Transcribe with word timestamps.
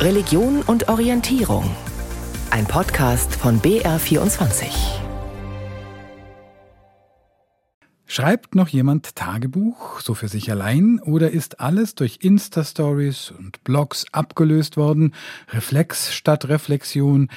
Religion 0.00 0.62
und 0.62 0.88
Orientierung. 0.88 1.76
Ein 2.50 2.64
Podcast 2.64 3.34
von 3.34 3.60
BR24. 3.60 4.64
Schreibt 8.06 8.54
noch 8.54 8.68
jemand 8.68 9.14
Tagebuch, 9.14 10.00
so 10.00 10.14
für 10.14 10.28
sich 10.28 10.50
allein, 10.50 11.00
oder 11.00 11.32
ist 11.32 11.60
alles 11.60 11.96
durch 11.96 12.20
Insta-Stories 12.22 13.30
und 13.36 13.62
Blogs 13.62 14.06
abgelöst 14.10 14.78
worden? 14.78 15.14
Reflex 15.50 16.14
statt 16.14 16.48
Reflexion? 16.48 17.28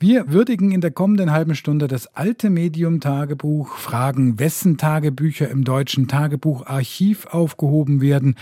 Wir 0.00 0.32
würdigen 0.32 0.72
in 0.72 0.80
der 0.80 0.90
kommenden 0.90 1.30
halben 1.30 1.54
Stunde 1.54 1.86
das 1.86 2.08
alte 2.08 2.50
Medium-Tagebuch, 2.50 3.76
fragen, 3.76 4.40
wessen 4.40 4.76
Tagebücher 4.76 5.48
im 5.48 5.64
deutschen 5.64 6.08
Tagebucharchiv 6.08 7.26
aufgehoben 7.26 8.00
werden, 8.00 8.34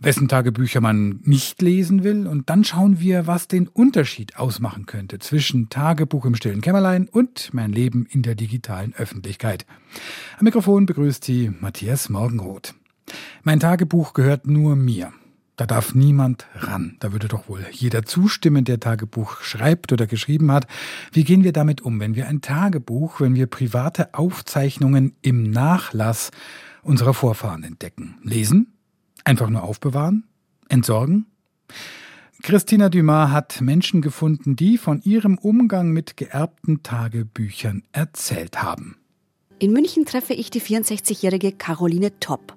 wessen 0.00 0.28
Tagebücher 0.28 0.80
man 0.80 1.20
nicht 1.22 1.60
lesen 1.60 2.04
will, 2.04 2.26
und 2.26 2.48
dann 2.48 2.64
schauen 2.64 3.00
wir, 3.00 3.26
was 3.26 3.48
den 3.48 3.68
Unterschied 3.68 4.38
ausmachen 4.38 4.86
könnte 4.86 5.18
zwischen 5.18 5.68
Tagebuch 5.68 6.24
im 6.24 6.34
stillen 6.34 6.62
Kämmerlein 6.62 7.06
und 7.08 7.50
mein 7.52 7.70
Leben 7.70 8.06
in 8.10 8.22
der 8.22 8.34
digitalen 8.34 8.94
Öffentlichkeit. 8.94 9.66
Am 10.38 10.44
Mikrofon 10.44 10.86
begrüßt 10.86 11.22
Sie 11.22 11.52
Matthias 11.60 12.08
Morgenroth. 12.08 12.74
Mein 13.42 13.60
Tagebuch 13.60 14.14
gehört 14.14 14.46
nur 14.46 14.74
mir. 14.74 15.12
Da 15.56 15.66
darf 15.66 15.94
niemand 15.94 16.46
ran. 16.56 16.96
Da 16.98 17.12
würde 17.12 17.28
doch 17.28 17.48
wohl 17.48 17.64
jeder 17.70 18.04
zustimmen, 18.04 18.64
der 18.64 18.80
Tagebuch 18.80 19.40
schreibt 19.40 19.92
oder 19.92 20.06
geschrieben 20.06 20.50
hat. 20.50 20.66
Wie 21.12 21.22
gehen 21.22 21.44
wir 21.44 21.52
damit 21.52 21.80
um, 21.80 22.00
wenn 22.00 22.16
wir 22.16 22.26
ein 22.26 22.40
Tagebuch, 22.40 23.20
wenn 23.20 23.36
wir 23.36 23.46
private 23.46 24.14
Aufzeichnungen 24.14 25.14
im 25.22 25.50
Nachlass 25.50 26.32
unserer 26.82 27.14
Vorfahren 27.14 27.62
entdecken? 27.62 28.18
Lesen? 28.22 28.72
Einfach 29.22 29.48
nur 29.48 29.62
aufbewahren? 29.62 30.24
Entsorgen? 30.68 31.26
Christina 32.42 32.88
Dumas 32.88 33.30
hat 33.30 33.60
Menschen 33.60 34.02
gefunden, 34.02 34.56
die 34.56 34.76
von 34.76 35.00
ihrem 35.02 35.38
Umgang 35.38 35.92
mit 35.92 36.16
geerbten 36.16 36.82
Tagebüchern 36.82 37.84
erzählt 37.92 38.62
haben. 38.62 38.96
In 39.64 39.72
München 39.72 40.04
treffe 40.04 40.34
ich 40.34 40.50
die 40.50 40.60
64-jährige 40.60 41.50
Caroline 41.50 42.12
Topp. 42.20 42.52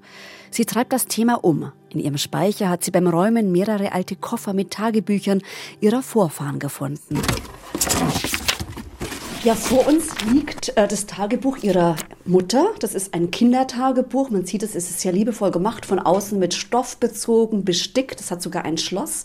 Sie 0.52 0.66
treibt 0.66 0.92
das 0.92 1.06
Thema 1.06 1.36
um. 1.36 1.72
In 1.88 2.02
ihrem 2.02 2.18
Speicher 2.18 2.68
hat 2.68 2.84
sie 2.84 2.92
beim 2.92 3.08
Räumen 3.08 3.54
mehrere 3.54 3.94
alte 3.94 4.18
Koffer 4.18 4.52
mit 4.52 4.72
Tagebüchern 4.72 5.42
ihrer 5.80 6.04
Vorfahren 6.04 6.60
gefunden. 6.60 7.22
Ja, 9.46 9.56
vor 9.56 9.88
uns 9.88 10.10
liegt 10.30 10.76
äh, 10.76 10.86
das 10.86 11.06
Tagebuch 11.06 11.60
ihrer 11.60 11.96
Mutter. 12.26 12.74
Das 12.82 12.94
ist 12.94 13.14
ein 13.14 13.32
Kindertagebuch. 13.32 14.30
Man 14.30 14.46
sieht 14.46 14.64
es, 14.64 14.76
es 14.76 14.90
ist 14.90 15.00
sehr 15.00 15.14
liebevoll 15.14 15.52
gemacht, 15.52 15.86
von 15.86 16.00
außen 16.00 16.38
mit 16.38 16.54
Stoff 16.54 16.98
bezogen, 16.98 17.64
bestickt. 17.64 18.20
Es 18.20 18.32
hat 18.32 18.42
sogar 18.42 18.66
ein 18.66 18.78
Schloss. 18.78 19.24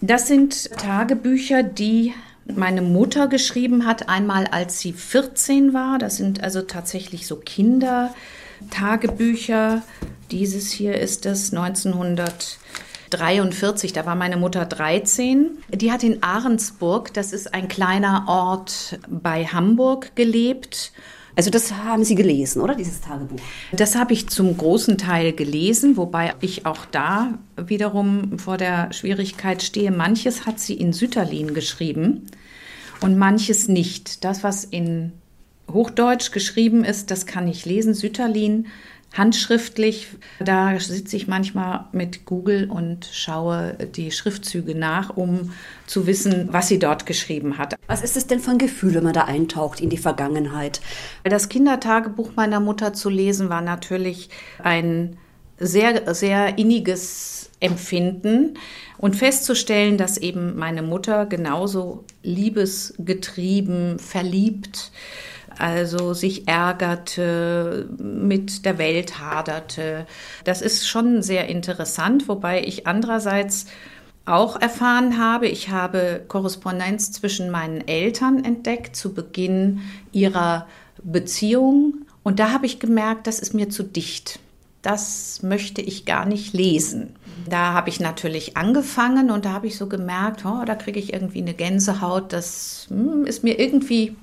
Das 0.00 0.26
sind 0.26 0.72
Tagebücher, 0.72 1.62
die 1.62 2.12
meine 2.46 2.82
Mutter 2.82 3.28
geschrieben 3.28 3.86
hat, 3.86 4.08
einmal 4.08 4.46
als 4.46 4.80
sie 4.80 4.92
14 4.92 5.72
war. 5.72 5.98
Das 5.98 6.16
sind 6.16 6.42
also 6.42 6.62
tatsächlich 6.62 7.26
so 7.26 7.36
Kindertagebücher. 7.36 9.82
Dieses 10.30 10.70
hier 10.70 10.98
ist 10.98 11.26
es 11.26 11.52
1943, 11.52 13.92
da 13.92 14.06
war 14.06 14.14
meine 14.14 14.36
Mutter 14.36 14.64
13. 14.66 15.58
Die 15.70 15.92
hat 15.92 16.02
in 16.02 16.22
Ahrensburg, 16.22 17.12
das 17.14 17.32
ist 17.32 17.54
ein 17.54 17.68
kleiner 17.68 18.24
Ort 18.28 18.98
bei 19.08 19.46
Hamburg, 19.46 20.14
gelebt. 20.14 20.92
Also 21.36 21.50
das 21.50 21.72
haben 21.72 22.04
Sie 22.04 22.14
gelesen, 22.14 22.62
oder 22.62 22.74
dieses 22.74 23.00
Tagebuch? 23.00 23.40
Das 23.72 23.96
habe 23.96 24.12
ich 24.12 24.28
zum 24.28 24.56
großen 24.56 24.98
Teil 24.98 25.32
gelesen, 25.32 25.96
wobei 25.96 26.34
ich 26.40 26.64
auch 26.64 26.84
da 26.86 27.38
wiederum 27.56 28.38
vor 28.38 28.56
der 28.56 28.92
Schwierigkeit 28.92 29.62
stehe. 29.62 29.90
Manches 29.90 30.46
hat 30.46 30.60
sie 30.60 30.74
in 30.74 30.92
Sütterlin 30.92 31.52
geschrieben 31.54 32.26
und 33.00 33.18
manches 33.18 33.66
nicht. 33.66 34.24
Das, 34.24 34.44
was 34.44 34.64
in 34.64 35.12
Hochdeutsch 35.70 36.30
geschrieben 36.30 36.84
ist, 36.84 37.10
das 37.10 37.26
kann 37.26 37.48
ich 37.48 37.64
lesen. 37.64 37.94
Sütterlin 37.94 38.66
handschriftlich. 39.14 40.08
Da 40.40 40.78
sitze 40.78 41.16
ich 41.16 41.26
manchmal 41.26 41.86
mit 41.92 42.24
Google 42.24 42.68
und 42.70 43.08
schaue 43.10 43.76
die 43.94 44.10
Schriftzüge 44.10 44.74
nach, 44.74 45.16
um 45.16 45.52
zu 45.86 46.06
wissen, 46.06 46.48
was 46.50 46.68
sie 46.68 46.78
dort 46.78 47.06
geschrieben 47.06 47.58
hat. 47.58 47.76
Was 47.86 48.02
ist 48.02 48.16
es 48.16 48.26
denn 48.26 48.40
für 48.40 48.52
ein 48.52 48.58
Gefühl, 48.58 48.94
wenn 48.94 49.04
man 49.04 49.12
da 49.12 49.24
eintaucht 49.24 49.80
in 49.80 49.90
die 49.90 49.98
Vergangenheit? 49.98 50.80
Das 51.22 51.48
Kindertagebuch 51.48 52.32
meiner 52.36 52.60
Mutter 52.60 52.92
zu 52.92 53.08
lesen 53.08 53.48
war 53.48 53.60
natürlich 53.60 54.30
ein 54.62 55.16
sehr, 55.58 56.14
sehr 56.14 56.58
inniges 56.58 57.50
Empfinden 57.60 58.58
und 58.98 59.16
festzustellen, 59.16 59.96
dass 59.96 60.18
eben 60.18 60.56
meine 60.56 60.82
Mutter 60.82 61.26
genauso 61.26 62.04
liebesgetrieben, 62.22 63.98
verliebt, 63.98 64.90
also 65.58 66.14
sich 66.14 66.48
ärgerte, 66.48 67.88
mit 67.98 68.64
der 68.64 68.78
Welt 68.78 69.18
haderte. 69.18 70.06
Das 70.44 70.62
ist 70.62 70.88
schon 70.88 71.22
sehr 71.22 71.48
interessant, 71.48 72.28
wobei 72.28 72.62
ich 72.62 72.86
andererseits 72.86 73.66
auch 74.26 74.60
erfahren 74.60 75.18
habe, 75.18 75.48
ich 75.48 75.68
habe 75.68 76.24
Korrespondenz 76.28 77.12
zwischen 77.12 77.50
meinen 77.50 77.86
Eltern 77.86 78.42
entdeckt 78.42 78.96
zu 78.96 79.12
Beginn 79.12 79.80
ihrer 80.12 80.66
Beziehung 81.02 82.06
und 82.22 82.38
da 82.38 82.50
habe 82.50 82.66
ich 82.66 82.80
gemerkt, 82.80 83.26
das 83.26 83.38
ist 83.38 83.54
mir 83.54 83.68
zu 83.68 83.82
dicht. 83.82 84.40
Das 84.80 85.42
möchte 85.42 85.80
ich 85.80 86.04
gar 86.04 86.26
nicht 86.26 86.52
lesen. 86.52 87.16
Da 87.48 87.72
habe 87.72 87.90
ich 87.90 88.00
natürlich 88.00 88.56
angefangen 88.56 89.30
und 89.30 89.44
da 89.44 89.52
habe 89.52 89.66
ich 89.66 89.76
so 89.76 89.86
gemerkt, 89.86 90.44
oh, 90.46 90.64
da 90.64 90.74
kriege 90.74 90.98
ich 90.98 91.12
irgendwie 91.12 91.42
eine 91.42 91.54
Gänsehaut. 91.54 92.32
Das 92.32 92.86
hm, 92.88 93.26
ist 93.26 93.44
mir 93.44 93.58
irgendwie 93.58 94.16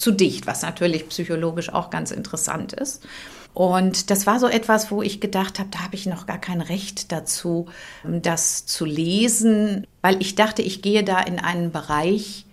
zu 0.00 0.10
dicht, 0.12 0.46
was 0.46 0.62
natürlich 0.62 1.08
psychologisch 1.08 1.72
auch 1.72 1.90
ganz 1.90 2.10
interessant 2.10 2.72
ist. 2.72 3.06
Und 3.52 4.10
das 4.10 4.26
war 4.26 4.38
so 4.38 4.48
etwas, 4.48 4.90
wo 4.90 5.02
ich 5.02 5.20
gedacht 5.20 5.58
habe, 5.58 5.70
da 5.70 5.80
habe 5.80 5.96
ich 5.96 6.06
noch 6.06 6.26
gar 6.26 6.38
kein 6.38 6.60
Recht 6.60 7.12
dazu, 7.12 7.66
das 8.04 8.64
zu 8.64 8.84
lesen, 8.84 9.86
weil 10.02 10.20
ich 10.22 10.36
dachte, 10.36 10.62
ich 10.62 10.82
gehe 10.82 11.02
da 11.02 11.20
in 11.20 11.38
einen 11.38 11.72
Bereich, 11.72 12.46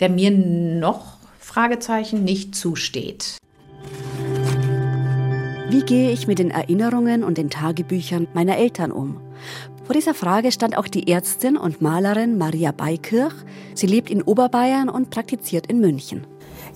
der 0.00 0.10
mir 0.10 0.30
noch 0.32 1.18
Fragezeichen 1.38 2.24
nicht 2.24 2.54
zusteht. 2.54 3.38
Wie 5.68 5.82
gehe 5.82 6.10
ich 6.10 6.26
mit 6.26 6.38
den 6.38 6.50
Erinnerungen 6.50 7.22
und 7.22 7.38
den 7.38 7.48
Tagebüchern 7.48 8.26
meiner 8.34 8.58
Eltern 8.58 8.90
um? 8.90 9.20
Vor 9.84 9.94
dieser 9.94 10.14
Frage 10.14 10.50
stand 10.50 10.76
auch 10.78 10.88
die 10.88 11.08
Ärztin 11.08 11.56
und 11.56 11.80
Malerin 11.82 12.38
Maria 12.38 12.72
Beikirch. 12.72 13.34
Sie 13.74 13.86
lebt 13.86 14.10
in 14.10 14.22
Oberbayern 14.22 14.88
und 14.88 15.10
praktiziert 15.10 15.66
in 15.66 15.80
München. 15.80 16.26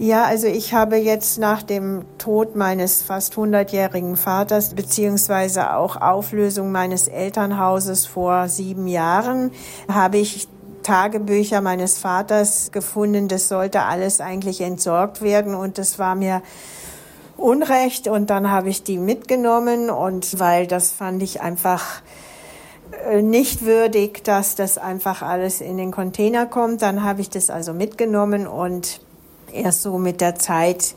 Ja, 0.00 0.26
also 0.26 0.47
ich 0.47 0.75
habe 0.75 0.94
jetzt 0.97 1.38
nach 1.38 1.64
dem 1.64 2.04
Tod 2.19 2.54
meines 2.54 3.03
fast 3.03 3.34
100-jährigen 3.34 4.14
Vaters 4.14 4.75
beziehungsweise 4.75 5.75
auch 5.75 5.97
Auflösung 5.97 6.70
meines 6.70 7.09
Elternhauses 7.09 8.06
vor 8.06 8.48
sieben 8.48 8.87
Jahren 8.87 9.50
habe 9.92 10.19
ich 10.19 10.47
Tagebücher 10.84 11.62
meines 11.62 11.98
Vaters 11.98 12.70
gefunden. 12.70 13.26
Das 13.26 13.48
sollte 13.48 13.82
alles 13.82 14.20
eigentlich 14.20 14.60
entsorgt 14.60 15.20
werden 15.20 15.56
und 15.56 15.78
das 15.78 15.98
war 15.98 16.14
mir 16.14 16.42
Unrecht 17.37 18.06
und 18.06 18.31
dann 18.31 18.53
habe 18.53 18.69
ich 18.69 18.84
die 18.84 18.98
mitgenommen 18.98 19.91
und 19.91 20.38
weil 20.38 20.69
das 20.69 20.92
fand 20.92 21.25
ich 21.25 21.41
einfach 21.41 22.03
äh, 23.10 23.20
nicht 23.20 23.64
würdig, 23.64 24.22
dass 24.22 24.54
das 24.54 24.78
einfach 24.78 25.22
alles 25.22 25.60
in 25.60 25.76
den 25.76 25.91
Container 25.91 26.47
kommt. 26.47 26.82
Dann 26.82 27.03
habe 27.03 27.20
ich 27.20 27.31
das 27.31 27.50
also 27.50 27.72
mitgenommen 27.72 28.47
und 28.47 29.00
erst 29.53 29.82
so 29.82 29.98
mit 29.98 30.20
der 30.20 30.34
Zeit 30.34 30.94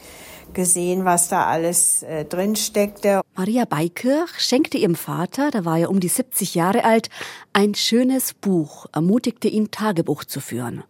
gesehen, 0.54 1.06
was 1.06 1.30
da 1.30 1.46
alles 1.46 2.04
äh, 2.04 2.26
drin 2.26 2.56
steckte. 2.56 3.22
Maria 3.36 3.66
Beikirch 3.66 4.40
schenkte 4.40 4.78
ihrem 4.78 4.96
Vater, 4.96 5.52
da 5.52 5.66
war 5.66 5.78
er 5.78 5.90
um 5.90 6.00
die 6.00 6.08
70 6.08 6.56
Jahre 6.56 6.84
alt, 6.84 7.10
ein 7.54 7.76
schönes 7.76 8.34
Buch, 8.34 8.86
ermutigte 8.94 9.48
ihn, 9.48 9.72
Tagebuch 9.72 10.26
zu 10.26 10.40
führen. 10.40 10.84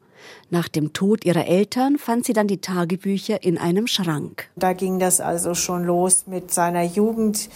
Nach 0.50 0.68
dem 0.68 0.94
Tod 0.94 1.26
ihrer 1.26 1.48
Eltern 1.48 1.98
fand 1.98 2.26
sie 2.26 2.34
dann 2.34 2.48
die 2.48 2.62
Tagebücher 2.62 3.44
in 3.44 3.58
einem 3.58 3.88
Schrank. 3.88 4.50
Da 4.56 4.74
ging 4.74 5.00
das 5.00 5.22
also 5.22 5.56
schon 5.56 5.84
los 5.84 6.28
mit 6.28 6.52
seiner 6.52 6.84
Jugend. 6.84 7.50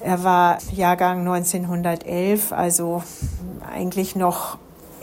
Er 0.00 0.22
war 0.22 0.58
Jahrgang 0.72 1.20
1911, 1.20 2.52
also 2.52 3.02
eigentlich 3.68 4.14
noch 4.14 4.58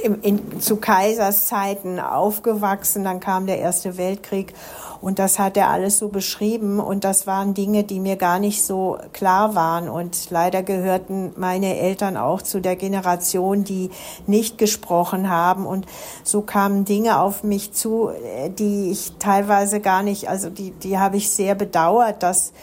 in, 0.06 0.22
in, 0.22 0.62
zu 0.62 0.78
Kaiserszeiten 0.78 2.00
aufgewachsen, 2.00 3.04
dann 3.04 3.20
kam 3.20 3.48
der 3.48 3.60
Erste 3.60 3.98
Weltkrieg. 3.98 4.54
Und 5.02 5.20
das 5.20 5.40
hat 5.40 5.58
er 5.58 5.70
alles 5.70 5.98
so 5.98 6.10
beschrieben. 6.10 6.80
Und 6.80 7.04
das 7.04 7.28
waren 7.28 7.54
Dinge, 7.54 7.84
die 7.84 8.00
mir 8.00 8.16
gar 8.16 8.40
nicht 8.40 8.64
so 8.64 8.98
klar 9.14 9.56
waren. 9.56 9.90
Und 9.90 10.30
leider 10.30 10.64
gehörten 10.64 11.34
meine 11.38 11.78
Eltern 11.78 12.18
auch 12.18 12.42
zu 12.42 12.62
der 12.62 12.76
Generation, 12.76 13.64
die 13.64 13.90
nicht 14.28 14.58
gesprochen 14.58 15.30
haben. 15.30 15.66
Und 15.66 15.86
so 16.24 16.42
kamen 16.42 16.86
Dinge 16.86 17.20
auf 17.20 17.44
mich 17.44 17.74
zu, 17.74 18.10
die 18.58 18.92
ich 18.92 19.14
teilweise 19.20 19.80
gar 19.80 20.04
nicht, 20.04 20.30
also 20.30 20.50
die, 20.50 20.72
die 20.72 20.98
habe 20.98 21.18
ich 21.18 21.30
sehr 21.30 21.56
bedauert, 21.56 22.24
dass 22.24 22.54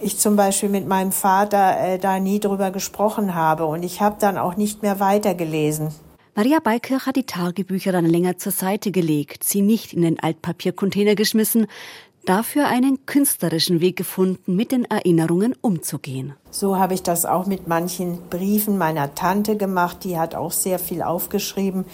ich 0.00 0.18
zum 0.18 0.36
Beispiel 0.36 0.68
mit 0.68 0.86
meinem 0.86 1.12
Vater 1.12 1.78
äh, 1.80 1.98
da 1.98 2.18
nie 2.20 2.40
drüber 2.40 2.70
gesprochen 2.70 3.34
habe. 3.34 3.66
Und 3.66 3.82
ich 3.82 4.00
habe 4.00 4.16
dann 4.18 4.38
auch 4.38 4.56
nicht 4.56 4.82
mehr 4.82 5.00
weitergelesen. 5.00 5.92
Maria 6.38 6.60
Beikirch 6.60 7.04
hat 7.04 7.16
die 7.16 7.26
Tagebücher 7.26 7.90
dann 7.90 8.04
länger 8.04 8.38
zur 8.38 8.52
Seite 8.52 8.92
gelegt, 8.92 9.42
sie 9.42 9.60
nicht 9.60 9.92
in 9.92 10.02
den 10.02 10.20
Altpapiercontainer 10.20 11.16
geschmissen, 11.16 11.66
dafür 12.26 12.68
einen 12.68 13.04
künstlerischen 13.06 13.80
Weg 13.80 13.96
gefunden, 13.96 14.54
mit 14.54 14.70
den 14.70 14.84
Erinnerungen 14.84 15.56
umzugehen. 15.62 16.34
So 16.52 16.78
habe 16.78 16.94
ich 16.94 17.02
das 17.02 17.24
auch 17.24 17.46
mit 17.46 17.66
manchen 17.66 18.20
Briefen 18.30 18.78
meiner 18.78 19.16
Tante 19.16 19.56
gemacht, 19.56 20.04
die 20.04 20.16
hat 20.16 20.36
auch 20.36 20.52
sehr 20.52 20.78
viel 20.78 21.02
aufgeschrieben 21.02 21.86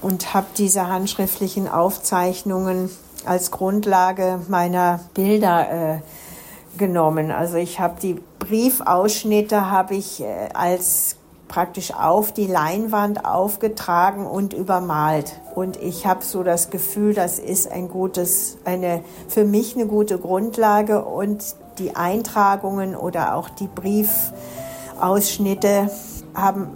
und 0.00 0.32
habe 0.32 0.46
diese 0.56 0.88
handschriftlichen 0.88 1.68
Aufzeichnungen 1.68 2.88
als 3.26 3.50
Grundlage 3.50 4.40
meiner 4.48 5.00
Bilder 5.12 5.96
äh, 5.96 6.78
genommen. 6.78 7.30
Also 7.30 7.58
ich 7.58 7.78
habe 7.78 8.00
die 8.00 8.16
Briefausschnitte 8.38 9.70
habe 9.70 9.96
ich 9.96 10.22
äh, 10.22 10.48
als 10.54 11.16
praktisch 11.52 11.92
auf 11.92 12.32
die 12.32 12.46
Leinwand 12.46 13.26
aufgetragen 13.26 14.26
und 14.26 14.54
übermalt. 14.54 15.38
Und 15.54 15.76
ich 15.76 16.06
habe 16.06 16.24
so 16.24 16.42
das 16.42 16.70
Gefühl, 16.70 17.12
das 17.12 17.38
ist 17.38 17.70
ein 17.70 17.88
gutes, 17.88 18.56
eine, 18.64 19.04
für 19.28 19.44
mich 19.44 19.76
eine 19.76 19.86
gute 19.86 20.16
Grundlage 20.16 21.04
und 21.04 21.44
die 21.78 21.94
Eintragungen 21.94 22.96
oder 22.96 23.34
auch 23.34 23.50
die 23.50 23.68
Briefausschnitte 23.68 25.90
haben 26.32 26.68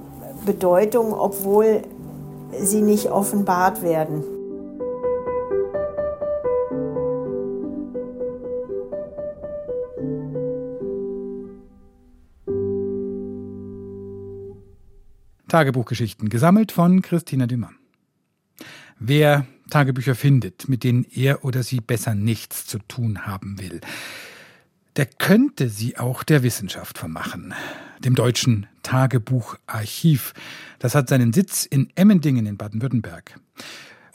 Bedeutung, 0.44 1.14
obwohl 1.14 1.81
sie 2.61 2.82
nicht 2.82 3.11
offenbart 3.11 3.81
werden. 3.81 4.25
Tagebuchgeschichten, 15.48 16.28
gesammelt 16.28 16.72
von 16.72 17.02
Christina 17.02 17.46
Dumas. 17.46 17.70
Wer 18.98 19.46
Tagebücher 19.70 20.14
findet, 20.14 20.69
mit 20.69 20.84
denen 20.84 21.04
er 21.04 21.44
oder 21.44 21.62
sie 21.62 21.81
besser 21.81 22.14
nichts 22.14 22.66
zu 22.66 22.78
tun 22.78 23.26
haben 23.26 23.60
will, 23.60 23.81
der 24.96 25.06
könnte 25.06 25.69
sie 25.69 25.98
auch 25.98 26.22
der 26.22 26.43
Wissenschaft 26.43 26.98
vermachen, 26.98 27.54
dem 27.98 28.14
deutschen 28.14 28.66
Tagebucharchiv. 28.82 30.32
Das 30.78 30.94
hat 30.94 31.08
seinen 31.08 31.32
Sitz 31.32 31.66
in 31.66 31.90
Emmendingen 31.96 32.46
in 32.46 32.56
Baden-Württemberg. 32.56 33.38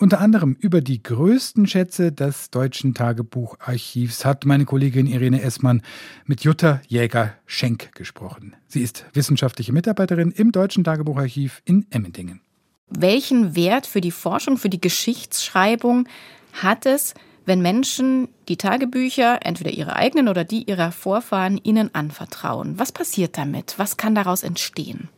Unter 0.01 0.19
anderem 0.19 0.57
über 0.59 0.81
die 0.81 1.03
größten 1.03 1.67
Schätze 1.67 2.11
des 2.11 2.49
Deutschen 2.49 2.95
Tagebucharchivs 2.95 4.25
hat 4.25 4.45
meine 4.45 4.65
Kollegin 4.65 5.05
Irene 5.05 5.43
Essmann 5.43 5.83
mit 6.25 6.41
Jutta 6.41 6.81
Jäger-Schenk 6.87 7.93
gesprochen. 7.93 8.55
Sie 8.67 8.81
ist 8.81 9.05
wissenschaftliche 9.13 9.71
Mitarbeiterin 9.71 10.31
im 10.31 10.51
Deutschen 10.51 10.83
Tagebucharchiv 10.83 11.61
in 11.65 11.85
Emmendingen. 11.91 12.41
Welchen 12.89 13.55
Wert 13.55 13.85
für 13.85 14.01
die 14.01 14.09
Forschung, 14.09 14.57
für 14.57 14.69
die 14.69 14.81
Geschichtsschreibung 14.81 16.07
hat 16.53 16.87
es, 16.87 17.13
wenn 17.45 17.61
Menschen 17.61 18.27
die 18.47 18.57
Tagebücher, 18.57 19.45
entweder 19.45 19.69
ihre 19.69 19.95
eigenen 19.95 20.29
oder 20.29 20.43
die 20.43 20.63
ihrer 20.63 20.91
Vorfahren, 20.91 21.59
ihnen 21.61 21.93
anvertrauen? 21.93 22.79
Was 22.79 22.91
passiert 22.91 23.37
damit? 23.37 23.75
Was 23.77 23.97
kann 23.97 24.15
daraus 24.15 24.41
entstehen? 24.41 25.09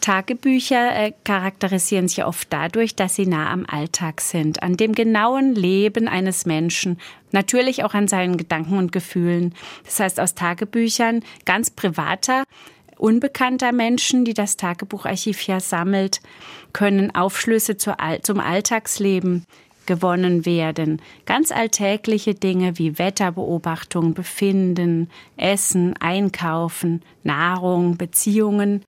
Tagebücher 0.00 0.94
äh, 0.94 1.12
charakterisieren 1.24 2.08
sich 2.08 2.24
oft 2.24 2.52
dadurch, 2.52 2.94
dass 2.94 3.14
sie 3.14 3.26
nah 3.26 3.50
am 3.50 3.64
Alltag 3.66 4.20
sind, 4.20 4.62
an 4.62 4.76
dem 4.76 4.92
genauen 4.92 5.54
Leben 5.54 6.08
eines 6.08 6.46
Menschen, 6.46 6.98
natürlich 7.32 7.84
auch 7.84 7.94
an 7.94 8.08
seinen 8.08 8.36
Gedanken 8.36 8.78
und 8.78 8.92
Gefühlen. 8.92 9.54
Das 9.84 10.00
heißt, 10.00 10.20
aus 10.20 10.34
Tagebüchern 10.34 11.22
ganz 11.44 11.70
privater, 11.70 12.44
unbekannter 12.96 13.72
Menschen, 13.72 14.24
die 14.24 14.34
das 14.34 14.56
Tagebucharchiv 14.56 15.46
ja 15.46 15.60
sammelt, 15.60 16.20
können 16.72 17.14
Aufschlüsse 17.14 17.76
zum 17.76 18.40
Alltagsleben 18.40 19.46
gewonnen 19.86 20.46
werden. 20.46 21.00
Ganz 21.26 21.52
alltägliche 21.52 22.34
Dinge 22.34 22.78
wie 22.78 22.98
Wetterbeobachtung, 22.98 24.14
Befinden, 24.14 25.10
Essen, 25.36 25.94
Einkaufen, 26.00 27.02
Nahrung, 27.22 27.96
Beziehungen 27.96 28.82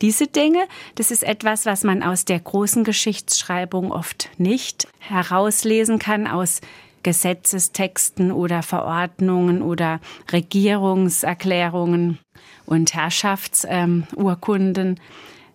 diese 0.00 0.26
Dinge, 0.26 0.66
das 0.94 1.10
ist 1.10 1.22
etwas, 1.22 1.66
was 1.66 1.84
man 1.84 2.02
aus 2.02 2.24
der 2.24 2.40
großen 2.40 2.84
Geschichtsschreibung 2.84 3.92
oft 3.92 4.30
nicht 4.38 4.88
herauslesen 4.98 5.98
kann 5.98 6.26
aus 6.26 6.60
Gesetzestexten 7.02 8.32
oder 8.32 8.62
Verordnungen 8.62 9.62
oder 9.62 10.00
Regierungserklärungen 10.32 12.18
und 12.66 12.94
Herrschaftsurkunden. 12.94 14.86
Ähm, 14.88 14.96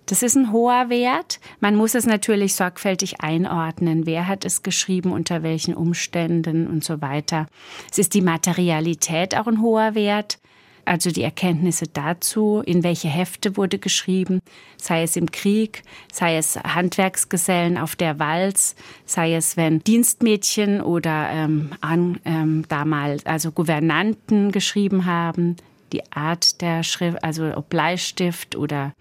das 0.08 0.22
ist 0.22 0.36
ein 0.36 0.52
hoher 0.52 0.90
Wert. 0.90 1.40
Man 1.60 1.76
muss 1.76 1.96
es 1.96 2.06
natürlich 2.06 2.54
sorgfältig 2.54 3.22
einordnen. 3.22 4.06
Wer 4.06 4.28
hat 4.28 4.46
es 4.46 4.62
geschrieben, 4.62 5.12
unter 5.12 5.42
welchen 5.42 5.74
Umständen 5.74 6.68
und 6.68 6.84
so 6.84 7.02
weiter. 7.02 7.48
Es 7.92 7.98
ist 7.98 8.14
die 8.14 8.22
Materialität 8.22 9.36
auch 9.36 9.48
ein 9.48 9.62
hoher 9.62 9.96
Wert 9.96 10.38
also 10.86 11.12
die 11.12 11.24
Erkenntnisse 11.24 11.88
dazu, 11.88 12.62
in 12.66 12.84
welche 12.84 13.08
Hefte 13.08 13.58
wurde 13.58 13.80
geschrieben, 13.80 14.40
sei 14.78 15.04
es 15.04 15.16
im 15.16 15.32
Krieg, 15.32 15.84
sei 16.12 16.38
es 16.38 16.58
Handwerksgesellen 16.58 17.78
auf 17.78 17.96
der 17.96 18.20
Walz, 18.20 18.76
sei 19.06 19.36
es 19.36 19.58
wenn 19.58 19.80
Dienstmädchen 19.80 20.82
oder 20.82 21.30
ähm, 21.32 21.72
an, 21.82 22.20
ähm, 22.26 22.66
damals 22.70 23.26
also 23.26 23.52
Gouvernanten 23.52 24.52
geschrieben 24.52 25.06
haben, 25.06 25.56
die 25.92 26.12
Art 26.12 26.62
der 26.62 26.84
Schrift, 26.84 27.24
also 27.24 27.56
ob 27.56 27.70
Bleistift 27.70 28.56
oder 28.56 28.94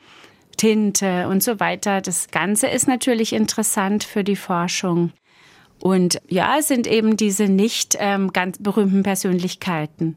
Tinte 0.57 1.29
und 1.29 1.43
so 1.43 1.61
weiter. 1.61 2.01
Das 2.01 2.29
Ganze 2.29 2.69
ist 2.69 2.87
natürlich 2.87 3.33
interessant 3.33 4.05
für 4.05 4.25
die 4.25 4.37
Forschung. 4.37 5.13
Und 5.81 6.21
ja, 6.29 6.57
es 6.59 6.69
sind 6.69 6.87
eben 6.87 7.17
diese 7.17 7.45
nicht 7.45 7.97
ähm, 7.99 8.33
ganz 8.33 8.59
berühmten 8.59 9.03
Persönlichkeiten. 9.03 10.17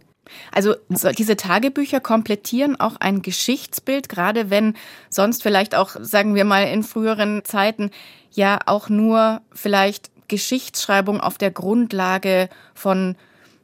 Also 0.52 0.76
diese 0.90 1.36
Tagebücher 1.36 2.00
komplettieren 2.00 2.80
auch 2.80 2.98
ein 3.00 3.22
Geschichtsbild, 3.22 4.10
gerade 4.10 4.50
wenn 4.50 4.76
sonst 5.10 5.44
vielleicht 5.44 5.76
auch, 5.76 5.96
sagen 6.00 6.36
wir 6.36 6.46
mal, 6.46 6.64
in 6.68 6.84
früheren 6.84 7.44
Zeiten 7.46 7.92
ja 8.32 8.60
auch 8.66 8.90
nur 8.90 9.42
vielleicht 9.54 10.12
Geschichtsschreibung 10.28 11.22
auf 11.22 11.38
der 11.38 11.52
Grundlage 11.52 12.50
von 12.74 13.16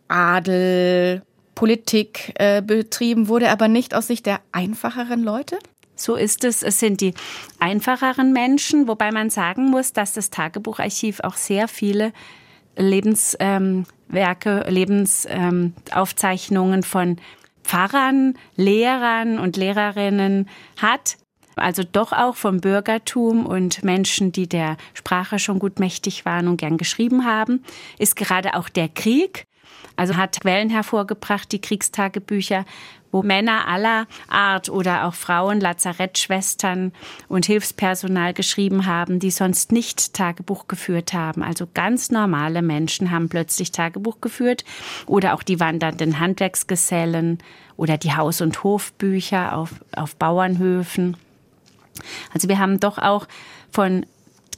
Adel, 0.07 1.21
Politik 1.55 2.33
äh, 2.35 2.61
betrieben 2.61 3.27
wurde, 3.27 3.49
aber 3.49 3.67
nicht 3.67 3.93
aus 3.93 4.07
Sicht 4.07 4.25
der 4.25 4.39
einfacheren 4.51 5.23
Leute? 5.23 5.59
So 5.95 6.15
ist 6.15 6.43
es. 6.43 6.63
Es 6.63 6.79
sind 6.79 7.01
die 7.01 7.13
einfacheren 7.59 8.33
Menschen, 8.33 8.87
wobei 8.87 9.11
man 9.11 9.29
sagen 9.29 9.69
muss, 9.69 9.93
dass 9.93 10.13
das 10.13 10.29
Tagebucharchiv 10.31 11.19
auch 11.19 11.35
sehr 11.35 11.67
viele 11.67 12.11
Lebenswerke, 12.75 13.37
ähm, 13.39 13.85
Lebensaufzeichnungen 14.67 16.79
ähm, 16.79 16.83
von 16.83 17.17
Pfarrern, 17.63 18.35
Lehrern 18.55 19.39
und 19.39 19.57
Lehrerinnen 19.57 20.49
hat. 20.77 21.17
Also 21.55 21.83
doch 21.83 22.13
auch 22.13 22.35
vom 22.35 22.61
Bürgertum 22.61 23.45
und 23.45 23.83
Menschen, 23.83 24.31
die 24.31 24.49
der 24.49 24.77
Sprache 24.93 25.37
schon 25.37 25.59
gut 25.59 25.79
mächtig 25.79 26.25
waren 26.25 26.47
und 26.47 26.57
gern 26.57 26.77
geschrieben 26.77 27.25
haben, 27.25 27.63
ist 27.99 28.15
gerade 28.15 28.55
auch 28.55 28.69
der 28.69 28.89
Krieg. 28.89 29.45
Also 29.95 30.15
hat 30.15 30.41
Quellen 30.41 30.69
hervorgebracht, 30.69 31.51
die 31.51 31.61
Kriegstagebücher, 31.61 32.65
wo 33.11 33.21
Männer 33.21 33.67
aller 33.67 34.07
Art 34.27 34.69
oder 34.69 35.05
auch 35.05 35.13
Frauen, 35.13 35.61
Lazarettschwestern 35.61 36.91
und 37.29 37.45
Hilfspersonal 37.45 38.33
geschrieben 38.33 38.87
haben, 38.87 39.19
die 39.19 39.29
sonst 39.29 39.71
nicht 39.71 40.13
Tagebuch 40.15 40.67
geführt 40.67 41.13
haben. 41.13 41.43
Also 41.43 41.67
ganz 41.73 42.09
normale 42.09 42.63
Menschen 42.63 43.11
haben 43.11 43.29
plötzlich 43.29 43.71
Tagebuch 43.71 44.19
geführt 44.19 44.65
oder 45.05 45.35
auch 45.35 45.43
die 45.43 45.59
wandernden 45.59 46.19
Handwerksgesellen 46.19 47.37
oder 47.77 47.97
die 47.97 48.15
Haus- 48.15 48.41
und 48.41 48.63
Hofbücher 48.63 49.55
auf, 49.55 49.69
auf 49.95 50.15
Bauernhöfen. 50.15 51.15
Also 52.33 52.49
wir 52.49 52.57
haben 52.57 52.79
doch 52.79 52.97
auch 52.97 53.27
von 53.71 54.07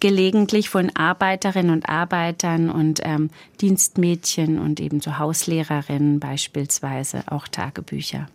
gelegentlich 0.06 0.70
von 0.70 0.92
Arbeiterinnen 0.96 1.72
und 1.72 1.90
Arbeitern 1.90 2.70
und 2.70 3.00
ähm, 3.04 3.32
Dienstmädchen 3.60 4.60
und 4.60 4.80
ebenso 4.80 5.18
Hauslehrerinnen 5.18 6.20
beispielsweise 6.20 7.24
auch 7.26 7.48
Tagebücher. 7.48 8.28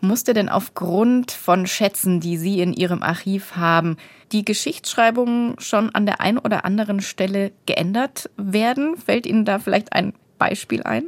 Musste 0.00 0.34
denn 0.34 0.48
aufgrund 0.48 1.30
von 1.30 1.68
Schätzen, 1.68 2.18
die 2.18 2.36
Sie 2.36 2.60
in 2.60 2.72
Ihrem 2.72 3.04
Archiv 3.04 3.54
haben, 3.54 3.96
die 4.32 4.44
Geschichtsschreibung 4.44 5.54
schon 5.60 5.94
an 5.94 6.04
der 6.04 6.20
einen 6.20 6.38
oder 6.38 6.64
anderen 6.64 6.98
Stelle 6.98 7.52
geändert 7.64 8.28
werden? 8.36 8.96
Fällt 8.96 9.24
Ihnen 9.24 9.44
da 9.44 9.60
vielleicht 9.60 9.92
ein 9.92 10.14
Beispiel 10.36 10.82
ein? 10.82 11.04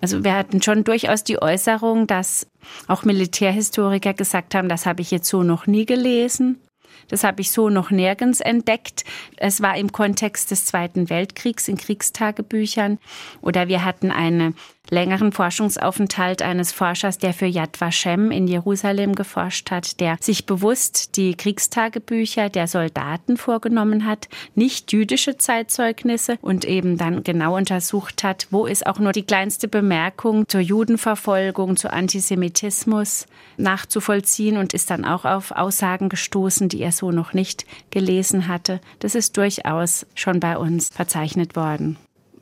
Also 0.00 0.22
wir 0.22 0.36
hatten 0.36 0.62
schon 0.62 0.84
durchaus 0.84 1.24
die 1.24 1.42
Äußerung, 1.42 2.06
dass 2.06 2.46
auch 2.86 3.02
Militärhistoriker 3.02 4.14
gesagt 4.14 4.54
haben, 4.54 4.68
das 4.68 4.86
habe 4.86 5.02
ich 5.02 5.10
jetzt 5.10 5.28
so 5.28 5.42
noch 5.42 5.66
nie 5.66 5.84
gelesen. 5.84 6.60
Das 7.08 7.24
habe 7.24 7.40
ich 7.40 7.50
so 7.50 7.68
noch 7.68 7.90
nirgends 7.90 8.40
entdeckt. 8.40 9.04
Es 9.36 9.62
war 9.62 9.76
im 9.76 9.92
Kontext 9.92 10.50
des 10.50 10.64
Zweiten 10.64 11.10
Weltkriegs 11.10 11.68
in 11.68 11.76
Kriegstagebüchern. 11.76 12.98
Oder 13.40 13.68
wir 13.68 13.84
hatten 13.84 14.10
eine 14.10 14.54
längeren 14.90 15.32
Forschungsaufenthalt 15.32 16.42
eines 16.42 16.72
Forschers, 16.72 17.18
der 17.18 17.32
für 17.32 17.46
Yad 17.46 17.80
Vashem 17.80 18.30
in 18.30 18.46
Jerusalem 18.46 19.14
geforscht 19.14 19.70
hat, 19.70 20.00
der 20.00 20.16
sich 20.20 20.46
bewusst 20.46 21.16
die 21.16 21.34
Kriegstagebücher 21.34 22.48
der 22.48 22.66
Soldaten 22.66 23.36
vorgenommen 23.36 24.06
hat, 24.06 24.28
nicht 24.54 24.92
jüdische 24.92 25.38
Zeitzeugnisse 25.38 26.38
und 26.40 26.64
eben 26.64 26.96
dann 26.96 27.24
genau 27.24 27.56
untersucht 27.56 28.24
hat, 28.24 28.46
wo 28.50 28.66
ist 28.66 28.86
auch 28.86 28.98
nur 28.98 29.12
die 29.12 29.24
kleinste 29.24 29.68
Bemerkung 29.68 30.48
zur 30.48 30.60
Judenverfolgung, 30.60 31.76
zu 31.76 31.92
Antisemitismus 31.92 33.26
nachzuvollziehen 33.56 34.56
und 34.56 34.74
ist 34.74 34.90
dann 34.90 35.04
auch 35.04 35.24
auf 35.24 35.52
Aussagen 35.52 36.08
gestoßen, 36.08 36.68
die 36.68 36.80
er 36.80 36.92
so 36.92 37.10
noch 37.10 37.32
nicht 37.32 37.64
gelesen 37.90 38.48
hatte. 38.48 38.80
Das 39.00 39.14
ist 39.14 39.36
durchaus 39.36 40.06
schon 40.14 40.40
bei 40.40 40.56
uns 40.56 40.88
verzeichnet 40.88 41.56
worden. 41.56 41.96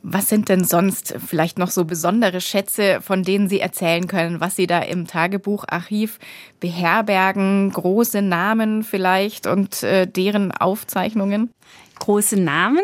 Was 0.06 0.28
sind 0.28 0.50
denn 0.50 0.64
sonst 0.64 1.14
vielleicht 1.26 1.58
noch 1.58 1.70
so 1.70 1.86
besondere 1.86 2.42
Schätze, 2.42 3.00
von 3.00 3.22
denen 3.22 3.48
Sie 3.48 3.58
erzählen 3.58 4.06
können, 4.06 4.38
was 4.38 4.54
Sie 4.54 4.66
da 4.66 4.80
im 4.80 5.06
Tagebucharchiv 5.06 6.18
beherbergen? 6.60 7.70
Große 7.70 8.20
Namen 8.20 8.82
vielleicht 8.82 9.46
und 9.46 9.82
äh, 9.82 10.06
deren 10.06 10.52
Aufzeichnungen? 10.52 11.54
Große 12.00 12.38
Namen 12.38 12.82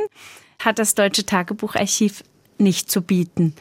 hat 0.60 0.78
das 0.78 0.94
Deutsche 0.94 1.26
Tagebucharchiv 1.26 2.24
nicht 2.56 2.90
zu 2.90 3.02
bieten. 3.02 3.54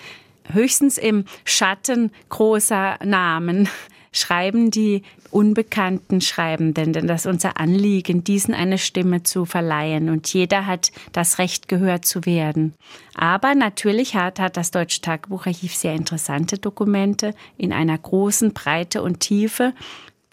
Höchstens 0.54 0.98
im 0.98 1.26
Schatten 1.44 2.14
großer 2.30 2.98
Namen 3.04 3.68
schreiben 4.12 4.72
die 4.72 5.04
unbekannten 5.32 6.22
Schreibenden, 6.22 6.94
denn 6.94 7.08
das 7.08 7.26
ist 7.26 7.32
unser 7.32 7.60
Anliegen, 7.60 8.24
diesen 8.24 8.54
eine 8.54 8.78
Stimme 8.78 9.24
zu 9.24 9.46
verleihen. 9.46 10.10
Und 10.10 10.34
jeder 10.34 10.66
hat 10.66 10.92
das 11.12 11.38
Recht, 11.38 11.68
gehört 11.68 12.06
zu 12.06 12.26
werden. 12.26 12.74
Aber 13.16 13.54
natürlich 13.56 14.16
hat, 14.16 14.40
hat 14.40 14.58
das 14.58 14.72
Deutsche 14.72 15.02
Tagebucharchiv 15.02 15.76
sehr 15.76 15.94
interessante 15.94 16.58
Dokumente 16.58 17.36
in 17.58 17.72
einer 17.74 17.98
großen 17.98 18.54
Breite 18.54 19.04
und 19.04 19.20
Tiefe 19.20 19.74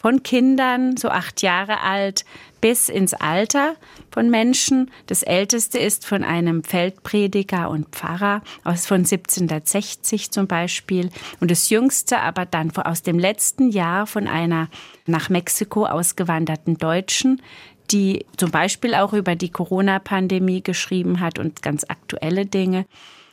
von 0.07 0.23
Kindern, 0.23 0.97
so 0.97 1.09
acht 1.09 1.43
Jahre 1.43 1.81
alt, 1.81 2.25
bis 2.61 2.89
ins 2.89 3.13
Alter 3.13 3.75
von 4.13 4.31
Menschen. 4.31 4.93
Das 5.09 5.25
älteste 5.25 5.81
ist 5.81 6.07
von 6.07 6.23
einem 6.23 6.63
Feldprediger 6.63 7.69
und 7.69 7.89
Pfarrer 7.89 8.43
aus 8.63 8.87
von 8.87 8.99
1760 8.99 10.31
zum 10.31 10.47
Beispiel. 10.47 11.11
Und 11.41 11.51
das 11.51 11.71
jüngste 11.71 12.21
aber 12.21 12.47
dann 12.47 12.71
aus 12.77 13.03
dem 13.03 13.19
letzten 13.19 13.69
Jahr 13.69 14.07
von 14.07 14.29
einer 14.29 14.69
nach 15.07 15.29
Mexiko 15.29 15.87
ausgewanderten 15.87 16.79
Deutschen, 16.79 17.43
die 17.91 18.27
zum 18.37 18.53
Beispiel 18.53 18.95
auch 18.95 19.13
über 19.13 19.35
die 19.35 19.51
Corona-Pandemie 19.51 20.63
geschrieben 20.63 21.19
hat 21.19 21.41
und 21.41 21.63
ganz 21.63 21.83
aktuelle 21.83 22.47
Dinge. 22.47 22.87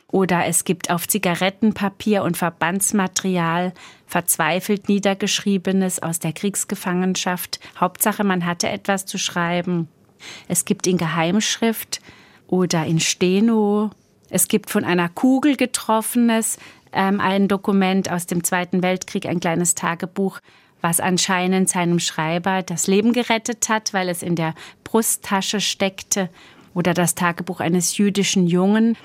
Oder 0.08 0.46
es 0.46 0.64
gibt 0.64 0.90
auf 0.90 1.08
Zigarettenpapier 1.08 2.22
und 2.22 2.36
Verbandsmaterial 2.36 3.72
verzweifelt 4.06 4.88
Niedergeschriebenes 4.88 6.02
aus 6.02 6.20
der 6.20 6.32
Kriegsgefangenschaft. 6.32 7.58
Hauptsache, 7.80 8.22
man 8.22 8.46
hatte 8.46 8.68
etwas 8.68 9.06
zu 9.06 9.18
schreiben. 9.18 9.88
Es 10.46 10.64
gibt 10.64 10.86
in 10.86 10.98
Geheimschrift 10.98 12.00
oder 12.46 12.84
in 12.86 13.00
Steno. 13.00 13.90
Es 14.30 14.48
gibt 14.48 14.70
von 14.70 14.84
einer 14.84 15.08
Kugel 15.08 15.56
getroffenes, 15.56 16.58
ähm, 16.92 17.20
ein 17.20 17.48
Dokument 17.48 18.10
aus 18.10 18.26
dem 18.26 18.44
Zweiten 18.44 18.82
Weltkrieg, 18.82 19.26
ein 19.26 19.40
kleines 19.40 19.74
Tagebuch, 19.74 20.40
was 20.80 21.00
anscheinend 21.00 21.68
seinem 21.68 21.98
Schreiber 21.98 22.62
das 22.62 22.86
Leben 22.86 23.12
gerettet 23.12 23.68
hat, 23.68 23.92
weil 23.92 24.08
es 24.08 24.22
in 24.22 24.36
der 24.36 24.54
Brusttasche 24.84 25.60
steckte. 25.60 26.28
Oder 26.74 26.92
das 26.92 27.14
Tagebuch 27.14 27.60
eines 27.60 27.96
jüdischen 27.96 28.46
Jungen, 28.46 28.96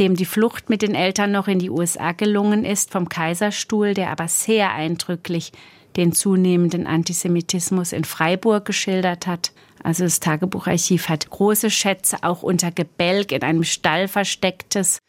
dem 0.00 0.14
die 0.14 0.24
Flucht 0.24 0.70
mit 0.70 0.82
den 0.82 0.94
Eltern 0.94 1.32
noch 1.32 1.48
in 1.48 1.58
die 1.58 1.70
USA 1.70 2.12
gelungen 2.12 2.64
ist, 2.64 2.90
vom 2.90 3.08
Kaiserstuhl, 3.08 3.94
der 3.94 4.10
aber 4.10 4.28
sehr 4.28 4.72
eindrücklich 4.72 5.52
den 5.96 6.12
zunehmenden 6.12 6.86
Antisemitismus 6.86 7.92
in 7.92 8.04
Freiburg 8.04 8.64
geschildert 8.64 9.26
hat. 9.26 9.52
Also 9.82 10.04
das 10.04 10.20
Tagebucharchiv 10.20 11.08
hat 11.08 11.30
große 11.30 11.70
Schätze, 11.70 12.18
auch 12.22 12.42
unter 12.42 12.70
Gebälk 12.70 13.32
in 13.32 13.42
einem 13.42 13.64
Stall 13.64 14.08
verstecktes 14.08 15.00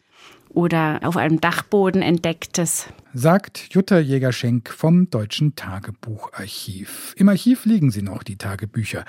oder 0.50 1.00
auf 1.02 1.16
einem 1.16 1.40
Dachboden 1.40 2.02
entdecktes. 2.02 2.86
Sagt 3.12 3.68
Jutta 3.70 3.98
Jägerschenk 3.98 4.70
vom 4.70 5.10
Deutschen 5.10 5.56
Tagebucharchiv. 5.56 7.14
Im 7.16 7.28
Archiv 7.28 7.64
liegen 7.64 7.90
sie 7.90 8.02
noch, 8.02 8.22
die 8.22 8.36
Tagebücher. 8.36 9.04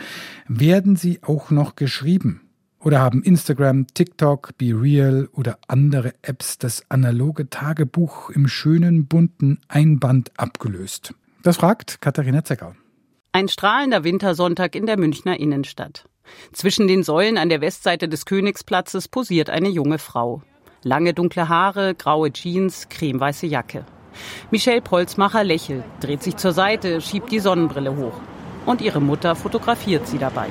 Werden 0.47 0.95
sie 0.95 1.21
auch 1.23 1.51
noch 1.51 1.75
geschrieben? 1.75 2.46
Oder 2.87 3.01
haben 3.01 3.21
Instagram, 3.21 3.85
TikTok, 3.93 4.57
Be 4.57 4.67
Real 4.67 5.27
oder 5.33 5.59
andere 5.67 6.13
Apps 6.21 6.57
das 6.57 6.85
analoge 6.87 7.49
Tagebuch 7.49 8.29
im 8.29 8.47
schönen 8.47 9.07
bunten 9.07 9.59
Einband 9.67 10.31
abgelöst? 10.37 11.13
Das 11.43 11.57
fragt 11.57 11.99
Katharina 11.99 12.45
Zecker. 12.45 12.77
Ein 13.33 13.49
strahlender 13.49 14.05
Wintersonntag 14.05 14.73
in 14.73 14.85
der 14.85 14.97
Münchner 14.97 15.37
Innenstadt. 15.37 16.05
Zwischen 16.53 16.87
den 16.87 17.03
Säulen 17.03 17.37
an 17.37 17.49
der 17.49 17.59
Westseite 17.59 18.07
des 18.07 18.25
Königsplatzes 18.25 19.09
posiert 19.09 19.49
eine 19.49 19.67
junge 19.67 19.97
Frau. 19.97 20.41
Lange 20.81 21.13
dunkle 21.13 21.49
Haare, 21.49 21.93
graue 21.93 22.31
Jeans, 22.31 22.87
cremeweiße 22.87 23.47
Jacke. 23.47 23.85
Michelle 24.49 24.81
Polzmacher 24.81 25.43
lächelt, 25.43 25.83
dreht 25.99 26.23
sich 26.23 26.37
zur 26.37 26.53
Seite, 26.53 27.01
schiebt 27.01 27.33
die 27.33 27.39
Sonnenbrille 27.39 27.97
hoch. 27.97 28.21
Und 28.65 28.79
ihre 28.79 29.01
Mutter 29.01 29.35
fotografiert 29.35 30.07
sie 30.07 30.19
dabei. 30.19 30.47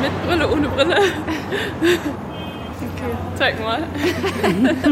Mit 0.00 0.26
Brille, 0.26 0.48
ohne 0.48 0.68
Brille. 0.68 0.96
Okay, 2.94 3.16
zeig 3.36 3.60
mal. 3.60 3.82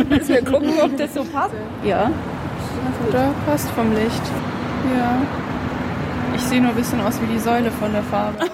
Müssen 0.09 0.29
wir 0.29 0.45
gucken, 0.45 0.73
ob 0.83 0.97
das 0.97 1.15
so 1.15 1.25
passt? 1.25 1.55
Ja. 1.85 2.11
Oder 3.09 3.35
passt 3.47 3.69
vom 3.71 3.93
Licht. 3.95 4.23
Ja. 4.97 5.21
Ich 6.35 6.43
sehe 6.43 6.61
nur 6.61 6.71
ein 6.71 6.77
bisschen 6.77 7.01
aus 7.01 7.21
wie 7.21 7.27
die 7.27 7.39
Säule 7.39 7.71
von 7.71 7.93
der 7.93 8.03
Farbe. 8.03 8.47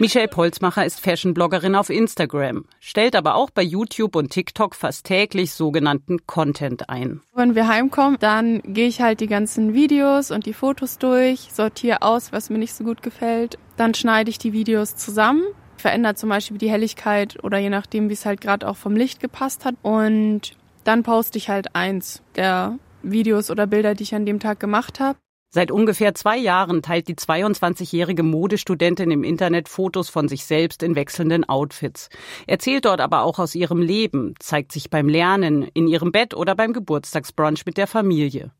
Michelle 0.00 0.26
Polzmacher 0.26 0.84
ist 0.84 1.00
Fashion-Bloggerin 1.00 1.76
auf 1.76 1.88
Instagram, 1.88 2.64
stellt 2.80 3.14
aber 3.14 3.36
auch 3.36 3.50
bei 3.50 3.62
YouTube 3.62 4.16
und 4.16 4.30
TikTok 4.30 4.74
fast 4.74 5.06
täglich 5.06 5.52
sogenannten 5.52 6.26
Content 6.26 6.90
ein. 6.90 7.20
Wenn 7.32 7.54
wir 7.54 7.68
heimkommen, 7.68 8.16
dann 8.18 8.60
gehe 8.64 8.88
ich 8.88 9.00
halt 9.00 9.20
die 9.20 9.28
ganzen 9.28 9.72
Videos 9.72 10.32
und 10.32 10.46
die 10.46 10.52
Fotos 10.52 10.98
durch, 10.98 11.48
sortiere 11.52 12.02
aus, 12.02 12.32
was 12.32 12.50
mir 12.50 12.58
nicht 12.58 12.74
so 12.74 12.82
gut 12.82 13.02
gefällt. 13.02 13.56
Dann 13.76 13.94
schneide 13.94 14.30
ich 14.30 14.38
die 14.38 14.52
Videos 14.52 14.96
zusammen 14.96 15.44
verändert 15.84 16.16
zum 16.16 16.30
Beispiel 16.30 16.56
die 16.56 16.70
Helligkeit 16.70 17.44
oder 17.44 17.58
je 17.58 17.68
nachdem, 17.68 18.08
wie 18.08 18.14
es 18.14 18.24
halt 18.24 18.40
gerade 18.40 18.66
auch 18.66 18.76
vom 18.76 18.96
Licht 18.96 19.20
gepasst 19.20 19.66
hat. 19.66 19.74
Und 19.82 20.56
dann 20.84 21.02
poste 21.02 21.36
ich 21.36 21.50
halt 21.50 21.76
eins 21.76 22.22
der 22.36 22.78
Videos 23.02 23.50
oder 23.50 23.66
Bilder, 23.66 23.94
die 23.94 24.04
ich 24.04 24.14
an 24.14 24.24
dem 24.24 24.40
Tag 24.40 24.60
gemacht 24.60 24.98
habe. 24.98 25.18
Seit 25.50 25.70
ungefähr 25.70 26.14
zwei 26.14 26.38
Jahren 26.38 26.80
teilt 26.80 27.06
die 27.06 27.16
22-jährige 27.16 28.22
Modestudentin 28.22 29.10
im 29.10 29.24
Internet 29.24 29.68
Fotos 29.68 30.08
von 30.08 30.26
sich 30.26 30.46
selbst 30.46 30.82
in 30.82 30.96
wechselnden 30.96 31.46
Outfits. 31.46 32.08
Erzählt 32.46 32.86
dort 32.86 33.02
aber 33.02 33.22
auch 33.22 33.38
aus 33.38 33.54
ihrem 33.54 33.82
Leben, 33.82 34.32
zeigt 34.38 34.72
sich 34.72 34.88
beim 34.88 35.06
Lernen, 35.06 35.68
in 35.74 35.86
ihrem 35.86 36.12
Bett 36.12 36.32
oder 36.32 36.54
beim 36.54 36.72
Geburtstagsbrunch 36.72 37.66
mit 37.66 37.76
der 37.76 37.88
Familie. 37.88 38.52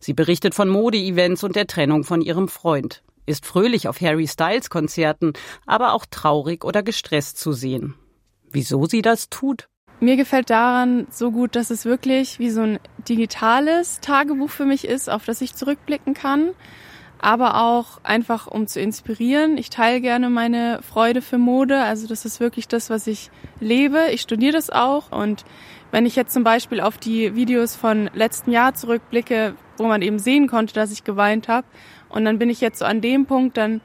Sie 0.00 0.14
berichtet 0.14 0.54
von 0.54 0.70
Mode-Events 0.70 1.44
und 1.44 1.56
der 1.56 1.66
Trennung 1.66 2.04
von 2.04 2.22
ihrem 2.22 2.48
Freund 2.48 3.02
ist 3.26 3.46
fröhlich 3.46 3.88
auf 3.88 4.00
Harry 4.00 4.26
Styles 4.26 4.70
Konzerten, 4.70 5.32
aber 5.66 5.92
auch 5.92 6.06
traurig 6.06 6.64
oder 6.64 6.82
gestresst 6.82 7.38
zu 7.38 7.52
sehen. 7.52 7.94
Wieso 8.50 8.86
sie 8.86 9.02
das 9.02 9.28
tut? 9.30 9.68
Mir 10.00 10.16
gefällt 10.16 10.50
daran 10.50 11.06
so 11.10 11.30
gut, 11.30 11.56
dass 11.56 11.70
es 11.70 11.84
wirklich 11.84 12.38
wie 12.38 12.50
so 12.50 12.62
ein 12.62 12.78
digitales 13.08 14.00
Tagebuch 14.00 14.50
für 14.50 14.66
mich 14.66 14.86
ist, 14.86 15.08
auf 15.08 15.24
das 15.24 15.40
ich 15.40 15.54
zurückblicken 15.54 16.14
kann, 16.14 16.50
aber 17.18 17.62
auch 17.62 18.00
einfach 18.02 18.46
um 18.46 18.66
zu 18.66 18.80
inspirieren. 18.80 19.56
Ich 19.56 19.70
teile 19.70 20.00
gerne 20.00 20.30
meine 20.30 20.80
Freude 20.82 21.22
für 21.22 21.38
Mode, 21.38 21.82
also 21.82 22.06
das 22.06 22.24
ist 22.24 22.40
wirklich 22.40 22.68
das, 22.68 22.90
was 22.90 23.06
ich 23.06 23.30
lebe. 23.60 24.08
Ich 24.12 24.20
studiere 24.20 24.52
das 24.52 24.68
auch 24.68 25.10
und 25.10 25.44
wenn 25.90 26.06
ich 26.06 26.16
jetzt 26.16 26.34
zum 26.34 26.42
Beispiel 26.42 26.80
auf 26.80 26.98
die 26.98 27.36
Videos 27.36 27.76
von 27.76 28.10
letzten 28.14 28.50
Jahr 28.50 28.74
zurückblicke, 28.74 29.54
wo 29.78 29.84
man 29.84 30.02
eben 30.02 30.18
sehen 30.18 30.48
konnte, 30.48 30.74
dass 30.74 30.90
ich 30.90 31.04
geweint 31.04 31.46
habe, 31.46 31.66
und 32.14 32.24
dann 32.24 32.38
bin 32.38 32.48
ich 32.48 32.60
jetzt 32.60 32.78
so 32.78 32.84
an 32.84 33.00
dem 33.00 33.26
Punkt, 33.26 33.56
dann 33.56 33.80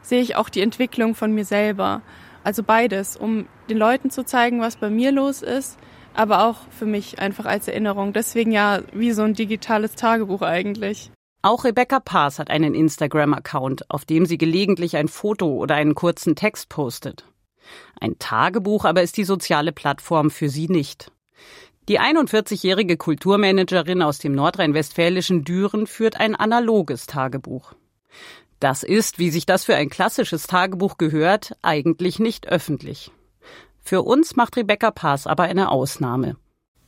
sehe 0.00 0.22
ich 0.22 0.36
auch 0.36 0.48
die 0.48 0.62
Entwicklung 0.62 1.14
von 1.14 1.32
mir 1.32 1.44
selber. 1.44 2.00
Also 2.42 2.62
beides, 2.62 3.16
um 3.16 3.46
den 3.68 3.76
Leuten 3.76 4.10
zu 4.10 4.24
zeigen, 4.24 4.60
was 4.60 4.76
bei 4.76 4.88
mir 4.88 5.12
los 5.12 5.42
ist, 5.42 5.78
aber 6.14 6.46
auch 6.46 6.56
für 6.70 6.86
mich 6.86 7.18
einfach 7.18 7.44
als 7.44 7.68
Erinnerung. 7.68 8.12
Deswegen 8.12 8.52
ja 8.52 8.80
wie 8.92 9.12
so 9.12 9.22
ein 9.22 9.34
digitales 9.34 9.96
Tagebuch 9.96 10.42
eigentlich. 10.42 11.10
Auch 11.42 11.64
Rebecca 11.64 12.00
Paas 12.00 12.38
hat 12.38 12.48
einen 12.48 12.74
Instagram-Account, 12.74 13.90
auf 13.90 14.06
dem 14.06 14.24
sie 14.24 14.38
gelegentlich 14.38 14.96
ein 14.96 15.08
Foto 15.08 15.48
oder 15.54 15.74
einen 15.74 15.94
kurzen 15.94 16.36
Text 16.36 16.70
postet. 16.70 17.26
Ein 18.00 18.18
Tagebuch 18.18 18.86
aber 18.86 19.02
ist 19.02 19.18
die 19.18 19.24
soziale 19.24 19.72
Plattform 19.72 20.30
für 20.30 20.48
sie 20.48 20.68
nicht. 20.68 21.12
Die 21.88 22.00
41-jährige 22.00 22.96
Kulturmanagerin 22.96 24.00
aus 24.00 24.18
dem 24.18 24.34
nordrhein-westfälischen 24.34 25.44
Düren 25.44 25.86
führt 25.86 26.18
ein 26.18 26.34
analoges 26.34 27.06
Tagebuch. 27.06 27.74
Das 28.58 28.82
ist, 28.82 29.18
wie 29.18 29.28
sich 29.28 29.44
das 29.44 29.64
für 29.64 29.76
ein 29.76 29.90
klassisches 29.90 30.46
Tagebuch 30.46 30.96
gehört, 30.96 31.54
eigentlich 31.60 32.18
nicht 32.18 32.48
öffentlich. 32.48 33.10
Für 33.82 34.00
uns 34.00 34.34
macht 34.34 34.56
Rebecca 34.56 34.90
Paas 34.90 35.26
aber 35.26 35.42
eine 35.42 35.70
Ausnahme. 35.70 36.36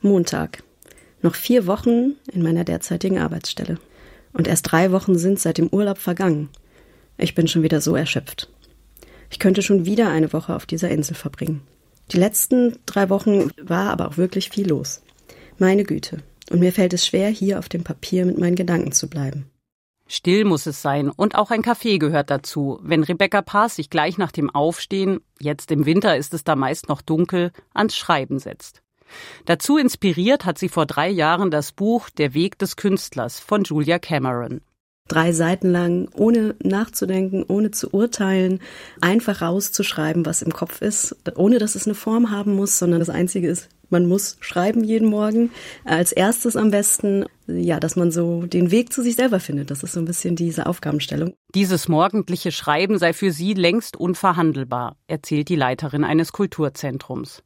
Montag. 0.01 0.63
Noch 1.21 1.35
vier 1.35 1.67
Wochen 1.67 2.15
in 2.33 2.43
meiner 2.43 2.65
derzeitigen 2.65 3.19
Arbeitsstelle. 3.19 3.79
Und 4.33 4.49
erst 4.49 4.73
drei 4.73 4.93
Wochen 4.93 5.19
sind 5.19 5.39
seit 5.39 5.59
dem 5.59 5.69
Urlaub 5.69 5.99
vergangen. 5.99 6.49
Ich 7.19 7.35
bin 7.35 7.49
schon 7.49 7.63
wieder 7.63 7.83
so 7.83 7.97
erschöpft. 7.97 8.49
Ich 9.29 9.39
könnte 9.39 9.61
schon 9.61 9.85
wieder 9.85 10.09
eine 10.09 10.33
Woche 10.33 10.55
auf 10.55 10.65
dieser 10.65 10.89
Insel 10.89 11.15
verbringen. 11.15 11.61
Die 12.13 12.19
letzten 12.19 12.79
drei 12.87 13.11
Wochen 13.11 13.51
war 13.61 13.91
aber 13.91 14.09
auch 14.09 14.17
wirklich 14.17 14.51
viel 14.51 14.69
los. 14.69 15.03
Meine 15.59 15.85
Güte. 15.85 16.19
Und 16.51 16.61
mir 16.61 16.73
fällt 16.73 16.93
es 16.93 17.07
schwer, 17.07 17.29
hier 17.29 17.59
auf 17.59 17.69
dem 17.69 17.83
Papier 17.83 18.25
mit 18.25 18.39
meinen 18.39 18.55
Gedanken 18.55 18.93
zu 18.93 19.09
bleiben. 19.09 19.51
Still 20.09 20.45
muss 20.45 20.67
es 20.67 20.83
sein 20.83 21.11
und 21.11 21.35
auch 21.35 21.51
ein 21.51 21.63
Kaffee 21.63 21.99
gehört 21.99 22.31
dazu. 22.31 22.79
Wenn 22.83 23.03
Rebecca 23.03 23.43
Paas 23.43 23.75
sich 23.75 23.91
gleich 23.91 24.19
nach 24.19 24.31
dem 24.31 24.51
Aufstehen, 24.51 25.21
jetzt 25.41 25.73
im 25.73 25.85
Winter 25.85 26.17
ist 26.17 26.33
es 26.33 26.45
da 26.45 26.55
meist 26.55 26.89
noch 26.89 27.03
dunkel, 27.03 27.51
ans 27.75 27.97
Schreiben 27.97 28.39
setzt. 28.39 28.83
Dazu 29.45 29.77
inspiriert 29.77 30.45
hat 30.45 30.59
sie 30.59 30.69
vor 30.69 30.87
drei 30.87 31.09
Jahren 31.09 31.51
das 31.51 31.73
Buch 31.73 32.09
Der 32.11 32.35
Weg 32.35 32.59
des 32.59 32.77
Künstlers 32.77 33.41
von 33.41 33.65
Julia 33.65 33.99
Cameron. 33.99 34.61
Drei 35.09 35.33
Seiten 35.33 35.71
lang, 35.71 36.09
ohne 36.15 36.55
nachzudenken, 36.63 37.45
ohne 37.47 37.71
zu 37.71 37.91
urteilen, 37.91 38.61
einfach 39.01 39.43
rauszuschreiben, 39.43 40.27
was 40.27 40.43
im 40.43 40.53
Kopf 40.53 40.83
ist, 40.83 41.17
ohne 41.37 41.59
dass 41.59 41.75
es 41.75 41.87
eine 41.87 41.95
Form 41.95 42.31
haben 42.31 42.55
muss, 42.55 42.79
sondern 42.79 43.01
das 43.01 43.11
Einzige 43.11 43.49
ist, 43.49 43.69
man 43.89 44.07
muss 44.07 44.37
schreiben 44.41 44.83
jeden 44.83 45.09
Morgen. 45.09 45.51
Als 45.85 46.13
erstes 46.13 46.57
am 46.57 46.71
besten, 46.71 47.25
ja, 47.47 47.79
dass 47.79 47.95
man 47.95 48.11
so 48.11 48.43
den 48.47 48.71
Weg 48.71 48.93
zu 48.93 49.03
sich 49.03 49.15
selber 49.15 49.39
findet. 49.39 49.71
Das 49.71 49.83
ist 49.83 49.93
so 49.93 50.01
ein 50.01 50.07
bisschen 50.07 50.35
diese 50.35 50.67
Aufgabenstellung. 50.67 51.35
Dieses 51.55 51.89
morgendliche 51.89 52.51
Schreiben 52.51 52.99
sei 52.99 53.13
für 53.13 53.31
sie 53.31 53.55
längst 53.55 53.97
unverhandelbar, 53.97 54.97
erzählt 55.07 55.49
die 55.49 55.57
Leiterin 55.57 56.05
eines 56.05 56.33
Kulturzentrums. 56.33 57.43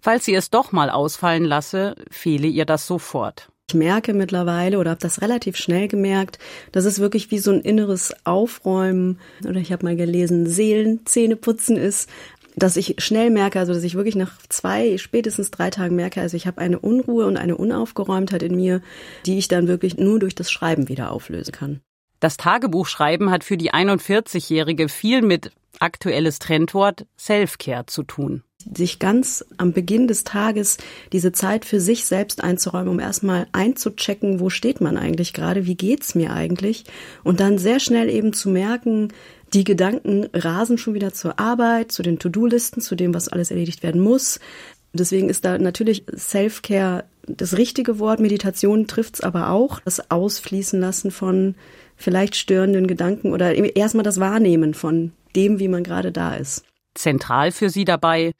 Falls 0.00 0.24
sie 0.24 0.34
es 0.34 0.50
doch 0.50 0.72
mal 0.72 0.90
ausfallen 0.90 1.44
lasse, 1.44 1.96
fehle 2.10 2.46
ihr 2.46 2.64
das 2.64 2.86
sofort. 2.86 3.50
Ich 3.68 3.74
merke 3.74 4.14
mittlerweile 4.14 4.78
oder 4.78 4.90
habe 4.90 5.00
das 5.00 5.22
relativ 5.22 5.56
schnell 5.56 5.88
gemerkt, 5.88 6.38
dass 6.70 6.84
es 6.84 7.00
wirklich 7.00 7.32
wie 7.32 7.38
so 7.38 7.50
ein 7.50 7.62
inneres 7.62 8.14
Aufräumen 8.24 9.18
oder 9.44 9.58
ich 9.58 9.72
habe 9.72 9.84
mal 9.84 9.96
gelesen, 9.96 10.46
Seelenzähneputzen 10.46 11.76
ist, 11.76 12.08
dass 12.54 12.76
ich 12.76 12.94
schnell 12.98 13.30
merke, 13.30 13.58
also 13.58 13.74
dass 13.74 13.82
ich 13.82 13.96
wirklich 13.96 14.14
nach 14.14 14.38
zwei, 14.48 14.98
spätestens 14.98 15.50
drei 15.50 15.70
Tagen 15.70 15.96
merke, 15.96 16.20
also 16.20 16.36
ich 16.36 16.46
habe 16.46 16.60
eine 16.60 16.78
Unruhe 16.78 17.26
und 17.26 17.36
eine 17.36 17.56
Unaufgeräumtheit 17.56 18.44
in 18.44 18.54
mir, 18.54 18.82
die 19.26 19.36
ich 19.36 19.48
dann 19.48 19.66
wirklich 19.66 19.96
nur 19.96 20.20
durch 20.20 20.36
das 20.36 20.48
Schreiben 20.48 20.88
wieder 20.88 21.10
auflösen 21.10 21.50
kann. 21.50 21.80
Das 22.20 22.36
Tagebuchschreiben 22.36 23.32
hat 23.32 23.42
für 23.42 23.56
die 23.56 23.74
41-Jährige 23.74 24.88
viel 24.88 25.22
mit 25.22 25.50
aktuelles 25.80 26.38
Trendwort 26.38 27.06
Selfcare 27.16 27.86
zu 27.86 28.02
tun 28.02 28.42
sich 28.74 28.98
ganz 28.98 29.44
am 29.58 29.72
Beginn 29.72 30.08
des 30.08 30.24
Tages 30.24 30.78
diese 31.12 31.32
Zeit 31.32 31.64
für 31.64 31.80
sich 31.80 32.04
selbst 32.04 32.42
einzuräumen, 32.42 32.88
um 32.88 33.00
erstmal 33.00 33.46
einzuchecken, 33.52 34.40
wo 34.40 34.50
steht 34.50 34.80
man 34.80 34.96
eigentlich 34.96 35.32
gerade, 35.32 35.66
wie 35.66 35.76
geht's 35.76 36.14
mir 36.14 36.32
eigentlich 36.32 36.84
und 37.22 37.40
dann 37.40 37.58
sehr 37.58 37.80
schnell 37.80 38.08
eben 38.08 38.32
zu 38.32 38.48
merken, 38.48 39.12
die 39.54 39.64
Gedanken 39.64 40.26
rasen 40.34 40.78
schon 40.78 40.94
wieder 40.94 41.12
zur 41.12 41.38
Arbeit, 41.38 41.92
zu 41.92 42.02
den 42.02 42.18
To-Do-Listen, 42.18 42.80
zu 42.80 42.96
dem, 42.96 43.14
was 43.14 43.28
alles 43.28 43.50
erledigt 43.50 43.82
werden 43.82 44.00
muss. 44.00 44.40
Deswegen 44.92 45.28
ist 45.28 45.44
da 45.44 45.58
natürlich 45.58 46.04
Self-Care 46.16 47.04
das 47.28 47.56
richtige 47.56 47.98
Wort. 47.98 48.18
Meditation 48.18 48.86
trifft's 48.86 49.20
aber 49.20 49.50
auch. 49.50 49.80
Das 49.80 50.10
Ausfließen 50.10 50.80
lassen 50.80 51.10
von 51.10 51.54
vielleicht 51.96 52.34
störenden 52.34 52.86
Gedanken 52.86 53.32
oder 53.32 53.54
erstmal 53.76 54.04
das 54.04 54.18
Wahrnehmen 54.18 54.74
von 54.74 55.12
dem, 55.36 55.58
wie 55.58 55.68
man 55.68 55.84
gerade 55.84 56.12
da 56.12 56.34
ist. 56.34 56.64
Zentral 56.94 57.52
für 57.52 57.70
sie 57.70 57.84
dabei 57.84 58.32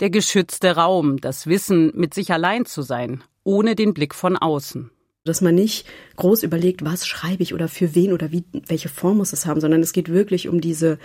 der 0.00 0.10
geschützte 0.10 0.76
Raum, 0.76 1.18
das 1.20 1.46
Wissen, 1.46 1.92
mit 1.94 2.14
sich 2.14 2.32
allein 2.32 2.66
zu 2.66 2.82
sein, 2.82 3.24
ohne 3.42 3.74
den 3.74 3.94
Blick 3.94 4.14
von 4.14 4.36
außen. 4.36 4.90
Dass 5.24 5.40
man 5.40 5.54
nicht 5.54 5.86
groß 6.16 6.42
überlegt, 6.42 6.84
was 6.84 7.06
schreibe 7.06 7.42
ich 7.42 7.54
oder 7.54 7.68
für 7.68 7.94
wen 7.94 8.12
oder 8.12 8.32
wie, 8.32 8.44
welche 8.66 8.88
Form 8.88 9.18
muss 9.18 9.32
es 9.32 9.46
haben, 9.46 9.60
sondern 9.60 9.80
es 9.80 9.92
geht 9.92 10.08
wirklich 10.08 10.48
um 10.48 10.60
diese, 10.60 10.98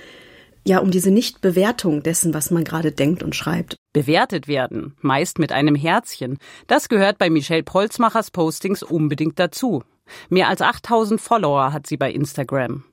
ja, 0.66 0.80
um 0.80 0.92
diese 0.92 1.12
Nichtbewertung 1.12 2.04
dessen, 2.04 2.34
was 2.34 2.50
man 2.51 2.63
gerade 2.63 2.92
denkt 2.92 3.22
und 3.24 3.36
schreibt. 3.36 3.77
Bewertet 3.94 4.48
werden, 4.48 4.96
meist 5.01 5.39
mit 5.39 5.51
einem 5.51 5.75
Herzchen. 5.75 6.39
Das 6.66 6.89
gehört 6.89 7.19
bei 7.19 7.30
Michelle 7.30 7.63
Polzmachers 7.63 8.32
Postings 8.32 8.84
unbedingt 8.84 9.39
dazu. 9.39 9.84
Mehr 10.30 10.48
als 10.48 10.62
8000 10.62 11.22
Follower 11.22 11.72
hat 11.74 11.86
sie 11.86 11.98
bei 11.98 12.12
Instagram. 12.12 12.84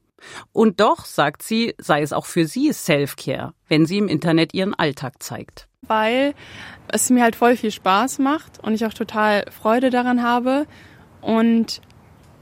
Und 0.52 0.80
doch, 0.80 1.04
sagt 1.04 1.42
sie, 1.42 1.74
sei 1.78 2.02
es 2.02 2.12
auch 2.12 2.26
für 2.26 2.46
sie 2.46 2.72
Self-Care, 2.72 3.52
wenn 3.68 3.86
sie 3.86 3.98
im 3.98 4.08
Internet 4.08 4.54
ihren 4.54 4.74
Alltag 4.74 5.22
zeigt. 5.22 5.68
Weil 5.82 6.34
es 6.88 7.10
mir 7.10 7.22
halt 7.22 7.36
voll 7.36 7.56
viel 7.56 7.70
Spaß 7.70 8.18
macht 8.18 8.58
und 8.62 8.74
ich 8.74 8.86
auch 8.86 8.94
total 8.94 9.44
Freude 9.50 9.90
daran 9.90 10.22
habe. 10.22 10.66
Und 11.20 11.80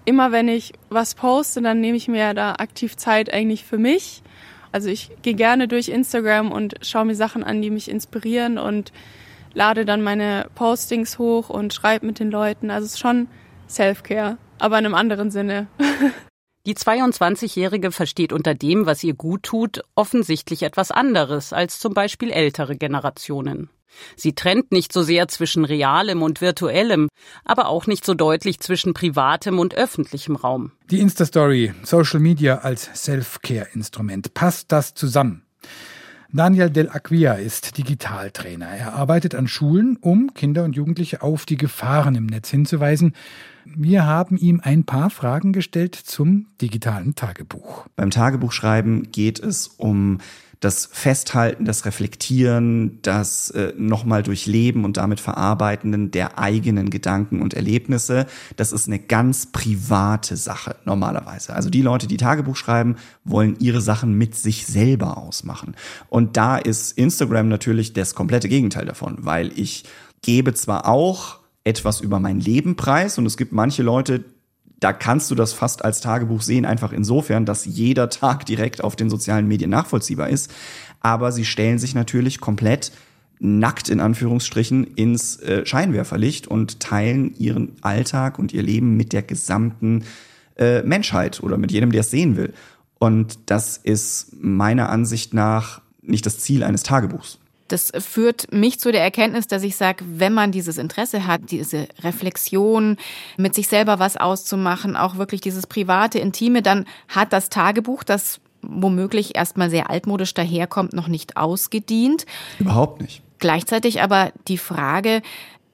immer 0.04 0.32
wenn 0.32 0.48
ich 0.48 0.72
was 0.90 1.14
poste, 1.14 1.62
dann 1.62 1.80
nehme 1.80 1.96
ich 1.96 2.08
mir 2.08 2.35
da 2.35 2.54
aktiv 2.54 2.96
Zeit 2.96 3.32
eigentlich 3.32 3.64
für 3.64 3.78
mich. 3.78 4.22
Also 4.70 4.88
ich 4.88 5.11
gehe 5.22 5.35
gerne 5.35 5.68
durch 5.68 5.88
Instagram 5.88 6.50
und 6.50 6.74
schaue 6.82 7.04
mir 7.04 7.14
Sachen 7.14 7.44
an, 7.44 7.61
die 7.61 7.70
mich 7.70 7.90
inspirieren 7.90 8.58
und 8.58 8.92
lade 9.54 9.85
dann 9.85 10.02
meine 10.02 10.46
Postings 10.54 11.18
hoch 11.18 11.50
und 11.50 11.74
schreibe 11.74 12.06
mit 12.06 12.18
den 12.18 12.30
Leuten. 12.30 12.70
Also 12.70 12.87
es 12.87 12.92
ist 12.92 13.00
schon 13.00 13.28
Self-Care, 13.68 14.38
aber 14.58 14.78
in 14.78 14.87
einem 14.87 14.94
anderen 14.94 15.30
Sinne. 15.30 15.66
Die 16.64 16.75
22-Jährige 16.77 17.90
versteht 17.90 18.33
unter 18.33 18.55
dem, 18.55 18.87
was 18.87 19.03
ihr 19.03 19.14
gut 19.14 19.42
tut, 19.42 19.83
offensichtlich 19.96 20.62
etwas 20.62 20.92
anderes 20.92 21.53
als 21.53 21.81
zum 21.81 21.92
Beispiel 21.92 22.31
ältere 22.31 22.77
Generationen. 22.77 23.68
Sie 24.16 24.35
trennt 24.35 24.70
nicht 24.70 24.92
so 24.92 25.03
sehr 25.03 25.27
zwischen 25.27 25.64
realem 25.64 26.22
und 26.22 26.40
virtuellem, 26.40 27.09
aber 27.44 27.66
auch 27.66 27.88
nicht 27.88 28.07
so 28.07 28.14
deutlich 28.14 28.61
zwischen 28.61 28.94
privatem 28.94 29.59
und 29.59 29.75
öffentlichem 29.75 30.37
Raum. 30.37 30.70
Die 30.88 31.01
Insta-Story, 31.01 31.75
Social 31.83 32.20
Media 32.20 32.59
als 32.59 32.88
Self-Care-Instrument. 32.94 34.33
Passt 34.33 34.70
das 34.70 34.94
zusammen? 34.94 35.42
Daniel 36.34 36.70
Del 36.70 36.88
Acquia 36.88 37.34
ist 37.34 37.76
Digitaltrainer. 37.76 38.66
Er 38.66 38.94
arbeitet 38.94 39.34
an 39.34 39.48
Schulen, 39.48 39.98
um 40.00 40.32
Kinder 40.32 40.64
und 40.64 40.74
Jugendliche 40.74 41.20
auf 41.20 41.44
die 41.44 41.58
Gefahren 41.58 42.14
im 42.14 42.24
Netz 42.24 42.48
hinzuweisen. 42.48 43.14
Wir 43.66 44.06
haben 44.06 44.38
ihm 44.38 44.58
ein 44.64 44.84
paar 44.84 45.10
Fragen 45.10 45.52
gestellt 45.52 45.94
zum 45.94 46.46
digitalen 46.62 47.14
Tagebuch. 47.14 47.86
Beim 47.96 48.08
Tagebuchschreiben 48.08 49.12
geht 49.12 49.40
es 49.40 49.66
um 49.66 50.20
das 50.62 50.87
Festhalten, 50.87 51.64
das 51.64 51.85
Reflektieren, 51.87 53.01
das 53.03 53.51
äh, 53.51 53.75
nochmal 53.77 54.22
durchleben 54.22 54.85
und 54.85 54.96
damit 54.96 55.18
Verarbeiten 55.18 56.12
der 56.12 56.38
eigenen 56.38 56.88
Gedanken 56.88 57.42
und 57.42 57.53
Erlebnisse. 57.53 58.27
Das 58.55 58.70
ist 58.70 58.87
eine 58.87 59.01
ganz 59.01 59.46
private 59.51 60.37
Sache 60.37 60.77
normalerweise. 60.85 61.53
Also 61.53 61.68
die 61.68 61.83
Leute, 61.83 62.07
die 62.07 62.16
Tagebuch 62.16 62.55
schreiben, 62.55 62.94
wollen 63.25 63.57
ihre 63.59 63.81
Sachen 63.81 64.16
mit 64.16 64.37
sich 64.37 64.64
selber 64.64 65.18
ausmachen. 65.18 65.75
Und 66.09 66.37
da 66.37 66.59
ist 66.59 66.96
Instagram 66.96 67.48
natürlich 67.48 67.92
das 67.92 68.14
komplette 68.14 68.48
Gegenteil 68.48 68.87
davon, 68.87 69.16
weil 69.18 69.51
ich 69.59 69.83
gebe 70.22 70.55
zwar 70.55 70.87
auch 70.87 71.40
etwas 71.64 72.01
über 72.01 72.20
mein 72.20 72.38
Leben 72.38 72.77
preis 72.77 73.18
und 73.18 73.27
es 73.27 73.37
gibt 73.37 73.53
manche 73.53 73.83
Leute, 73.83 74.25
da 74.82 74.92
kannst 74.92 75.30
du 75.30 75.34
das 75.34 75.52
fast 75.52 75.84
als 75.84 76.00
Tagebuch 76.00 76.42
sehen, 76.42 76.66
einfach 76.66 76.92
insofern, 76.92 77.46
dass 77.46 77.64
jeder 77.64 78.10
Tag 78.10 78.46
direkt 78.46 78.82
auf 78.82 78.96
den 78.96 79.10
sozialen 79.10 79.46
Medien 79.46 79.70
nachvollziehbar 79.70 80.28
ist. 80.28 80.50
Aber 81.00 81.30
sie 81.30 81.44
stellen 81.44 81.78
sich 81.78 81.94
natürlich 81.94 82.40
komplett 82.40 82.92
nackt 83.38 83.88
in 83.88 84.00
Anführungsstrichen 84.00 84.84
ins 84.84 85.36
äh, 85.36 85.66
Scheinwerferlicht 85.66 86.46
und 86.46 86.80
teilen 86.80 87.34
ihren 87.38 87.72
Alltag 87.80 88.38
und 88.38 88.52
ihr 88.52 88.62
Leben 88.62 88.96
mit 88.96 89.12
der 89.12 89.22
gesamten 89.22 90.04
äh, 90.56 90.82
Menschheit 90.82 91.42
oder 91.42 91.58
mit 91.58 91.72
jedem, 91.72 91.90
der 91.90 92.00
es 92.00 92.10
sehen 92.10 92.36
will. 92.36 92.52
Und 92.98 93.38
das 93.46 93.76
ist 93.76 94.36
meiner 94.40 94.90
Ansicht 94.90 95.34
nach 95.34 95.80
nicht 96.02 96.26
das 96.26 96.38
Ziel 96.38 96.62
eines 96.62 96.82
Tagebuchs. 96.84 97.38
Das 97.72 97.90
führt 97.98 98.52
mich 98.52 98.78
zu 98.78 98.92
der 98.92 99.02
Erkenntnis, 99.02 99.46
dass 99.46 99.62
ich 99.62 99.76
sage, 99.76 100.04
wenn 100.06 100.32
man 100.32 100.52
dieses 100.52 100.78
Interesse 100.78 101.26
hat, 101.26 101.50
diese 101.50 101.88
Reflexion, 102.02 102.96
mit 103.37 103.54
sich 103.54 103.68
selber 103.68 103.98
was 103.98 104.16
auszumachen, 104.16 104.96
auch 104.96 105.16
wirklich 105.16 105.40
dieses 105.40 105.66
private, 105.66 106.18
intime, 106.18 106.62
dann 106.62 106.87
hat 107.08 107.32
das 107.32 107.48
Tagebuch, 107.48 108.04
das 108.04 108.40
womöglich 108.62 109.35
erstmal 109.35 109.70
sehr 109.70 109.90
altmodisch 109.90 110.35
daherkommt, 110.35 110.92
noch 110.92 111.08
nicht 111.08 111.37
ausgedient. 111.37 112.26
Überhaupt 112.58 113.00
nicht. 113.00 113.22
Gleichzeitig 113.38 114.02
aber 114.02 114.32
die 114.46 114.58
Frage, 114.58 115.22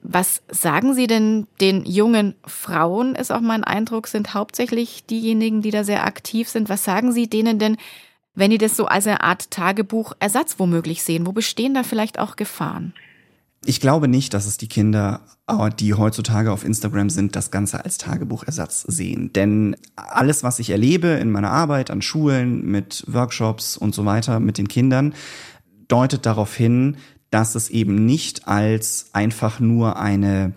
was 0.01 0.41
sagen 0.49 0.93
Sie 0.93 1.07
denn 1.07 1.47
den 1.59 1.85
jungen 1.85 2.35
Frauen, 2.45 3.15
ist 3.15 3.31
auch 3.31 3.41
mein 3.41 3.63
Eindruck, 3.63 4.07
sind 4.07 4.33
hauptsächlich 4.33 5.05
diejenigen, 5.05 5.61
die 5.61 5.71
da 5.71 5.83
sehr 5.83 6.05
aktiv 6.05 6.47
sind. 6.49 6.69
Was 6.69 6.83
sagen 6.83 7.11
Sie 7.11 7.27
denen 7.27 7.59
denn, 7.59 7.77
wenn 8.39 8.51
die 8.51 8.57
das 8.57 8.75
so 8.75 8.85
als 8.85 9.05
eine 9.05 9.21
Art 9.21 9.51
Tagebuchersatz 9.51 10.55
womöglich 10.57 11.03
sehen? 11.03 11.27
Wo 11.27 11.31
bestehen 11.31 11.73
da 11.73 11.83
vielleicht 11.83 12.19
auch 12.19 12.35
Gefahren? 12.35 12.93
Ich 13.65 13.81
glaube 13.81 14.07
nicht, 14.07 14.33
dass 14.33 14.45
es 14.45 14.57
die 14.57 14.69
Kinder, 14.69 15.21
äh, 15.47 15.69
die 15.77 15.93
heutzutage 15.93 16.51
auf 16.51 16.63
Instagram 16.63 17.09
sind, 17.09 17.35
das 17.35 17.51
Ganze 17.51 17.83
als 17.83 17.97
Tagebuchersatz 17.97 18.83
sehen. 18.83 19.33
Denn 19.33 19.75
alles, 19.95 20.43
was 20.43 20.59
ich 20.59 20.69
erlebe 20.69 21.07
in 21.07 21.29
meiner 21.29 21.51
Arbeit 21.51 21.91
an 21.91 22.01
Schulen, 22.01 22.65
mit 22.65 23.03
Workshops 23.07 23.75
und 23.75 23.93
so 23.93 24.05
weiter, 24.05 24.39
mit 24.39 24.57
den 24.57 24.69
Kindern, 24.69 25.13
deutet 25.89 26.25
darauf 26.25 26.55
hin, 26.55 26.97
dass 27.31 27.55
es 27.55 27.69
eben 27.69 28.05
nicht 28.05 28.47
als 28.47 29.09
einfach 29.11 29.59
nur 29.59 29.99
eine 29.99 30.53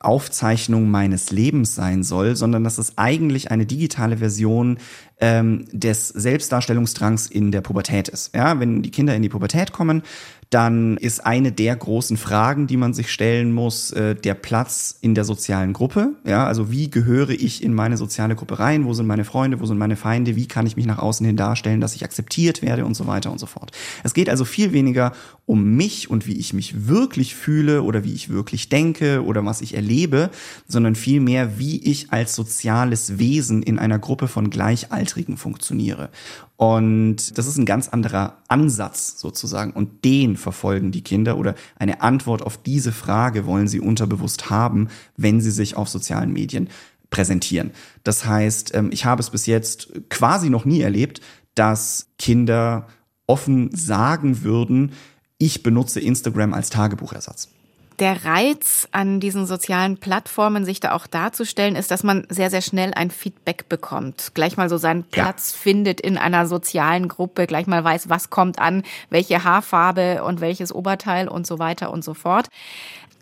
Aufzeichnung 0.00 0.90
meines 0.90 1.30
Lebens 1.30 1.74
sein 1.74 2.02
soll, 2.02 2.36
sondern 2.36 2.64
dass 2.64 2.78
es 2.78 2.98
eigentlich 2.98 3.50
eine 3.50 3.66
digitale 3.66 4.18
Version 4.18 4.78
ähm, 5.20 5.66
des 5.72 6.08
Selbstdarstellungsdrangs 6.08 7.28
in 7.28 7.50
der 7.50 7.60
Pubertät 7.60 8.08
ist. 8.08 8.34
Ja, 8.34 8.58
wenn 8.60 8.82
die 8.82 8.90
Kinder 8.90 9.14
in 9.14 9.22
die 9.22 9.28
Pubertät 9.28 9.72
kommen, 9.72 10.02
dann 10.50 10.96
ist 10.96 11.26
eine 11.26 11.52
der 11.52 11.76
großen 11.76 12.16
Fragen, 12.16 12.66
die 12.66 12.76
man 12.76 12.94
sich 12.94 13.12
stellen 13.12 13.52
muss, 13.52 13.90
äh, 13.92 14.14
der 14.14 14.34
Platz 14.34 14.96
in 15.00 15.14
der 15.14 15.24
sozialen 15.24 15.72
Gruppe. 15.72 16.14
Ja, 16.24 16.46
also 16.46 16.70
wie 16.70 16.90
gehöre 16.90 17.30
ich 17.30 17.62
in 17.62 17.74
meine 17.74 17.96
soziale 17.96 18.36
Gruppe 18.36 18.58
rein? 18.58 18.84
Wo 18.84 18.94
sind 18.94 19.06
meine 19.06 19.24
Freunde? 19.24 19.60
Wo 19.60 19.66
sind 19.66 19.78
meine 19.78 19.96
Feinde? 19.96 20.36
Wie 20.36 20.46
kann 20.46 20.66
ich 20.66 20.76
mich 20.76 20.86
nach 20.86 20.98
außen 20.98 21.26
hin 21.26 21.36
darstellen, 21.36 21.80
dass 21.80 21.94
ich 21.94 22.04
akzeptiert 22.04 22.62
werde 22.62 22.84
und 22.84 22.94
so 22.94 23.06
weiter 23.06 23.30
und 23.30 23.38
so 23.38 23.46
fort. 23.46 23.72
Es 24.02 24.14
geht 24.14 24.30
also 24.30 24.44
viel 24.44 24.72
weniger 24.72 25.12
um 25.44 25.76
mich 25.76 26.10
und 26.10 26.26
wie 26.26 26.38
ich 26.38 26.52
mich 26.52 26.86
wirklich 26.88 27.34
fühle 27.34 27.82
oder 27.82 28.04
wie 28.04 28.14
ich 28.14 28.28
wirklich 28.28 28.68
denke 28.68 29.24
oder 29.24 29.44
was 29.44 29.60
ich 29.60 29.74
erlebe, 29.74 30.30
sondern 30.66 30.94
vielmehr, 30.94 31.58
wie 31.58 31.82
ich 31.84 32.12
als 32.12 32.34
soziales 32.34 33.18
Wesen 33.18 33.62
in 33.62 33.78
einer 33.78 33.98
Gruppe 33.98 34.28
von 34.28 34.50
Gleichaltrigen 34.50 35.36
funktioniere. 35.36 36.10
Und 36.56 37.36
das 37.36 37.46
ist 37.46 37.58
ein 37.58 37.66
ganz 37.66 37.88
anderer 37.88 38.38
Ansatz 38.48 39.18
sozusagen. 39.18 39.72
Und 39.72 40.04
den 40.04 40.36
verfolgen 40.36 40.90
die 40.90 41.02
Kinder 41.02 41.36
oder 41.36 41.54
eine 41.78 42.00
Antwort 42.00 42.42
auf 42.42 42.56
diese 42.56 42.92
Frage 42.92 43.46
wollen 43.46 43.68
sie 43.68 43.80
unterbewusst 43.80 44.48
haben, 44.48 44.88
wenn 45.16 45.40
sie 45.40 45.50
sich 45.50 45.76
auf 45.76 45.88
sozialen 45.88 46.32
Medien 46.32 46.68
präsentieren. 47.10 47.72
Das 48.04 48.24
heißt, 48.24 48.74
ähm, 48.74 48.90
ich 48.92 49.04
habe 49.04 49.20
es 49.20 49.30
bis 49.30 49.46
jetzt 49.46 49.92
quasi 50.08 50.48
noch 50.48 50.64
nie 50.64 50.80
erlebt, 50.80 51.20
dass 51.54 52.08
Kinder 52.18 52.86
offen 53.26 53.74
sagen 53.74 54.42
würden, 54.42 54.92
ich 55.38 55.62
benutze 55.62 56.00
Instagram 56.00 56.54
als 56.54 56.70
Tagebuchersatz 56.70 57.48
der 57.98 58.24
Reiz 58.24 58.88
an 58.92 59.20
diesen 59.20 59.46
sozialen 59.46 59.96
Plattformen, 59.98 60.64
sich 60.64 60.80
da 60.80 60.92
auch 60.92 61.06
darzustellen, 61.06 61.76
ist, 61.76 61.90
dass 61.90 62.02
man 62.02 62.26
sehr, 62.28 62.50
sehr 62.50 62.62
schnell 62.62 62.92
ein 62.94 63.10
Feedback 63.10 63.68
bekommt. 63.68 64.32
Gleich 64.34 64.56
mal 64.56 64.68
so 64.68 64.76
seinen 64.76 65.04
Platz 65.04 65.52
ja. 65.52 65.58
findet 65.62 66.00
in 66.00 66.18
einer 66.18 66.46
sozialen 66.46 67.08
Gruppe, 67.08 67.46
gleich 67.46 67.66
mal 67.66 67.82
weiß, 67.82 68.08
was 68.08 68.30
kommt 68.30 68.58
an, 68.58 68.82
welche 69.10 69.44
Haarfarbe 69.44 70.24
und 70.24 70.40
welches 70.40 70.72
Oberteil 70.72 71.28
und 71.28 71.46
so 71.46 71.58
weiter 71.58 71.92
und 71.92 72.04
so 72.04 72.14
fort. 72.14 72.48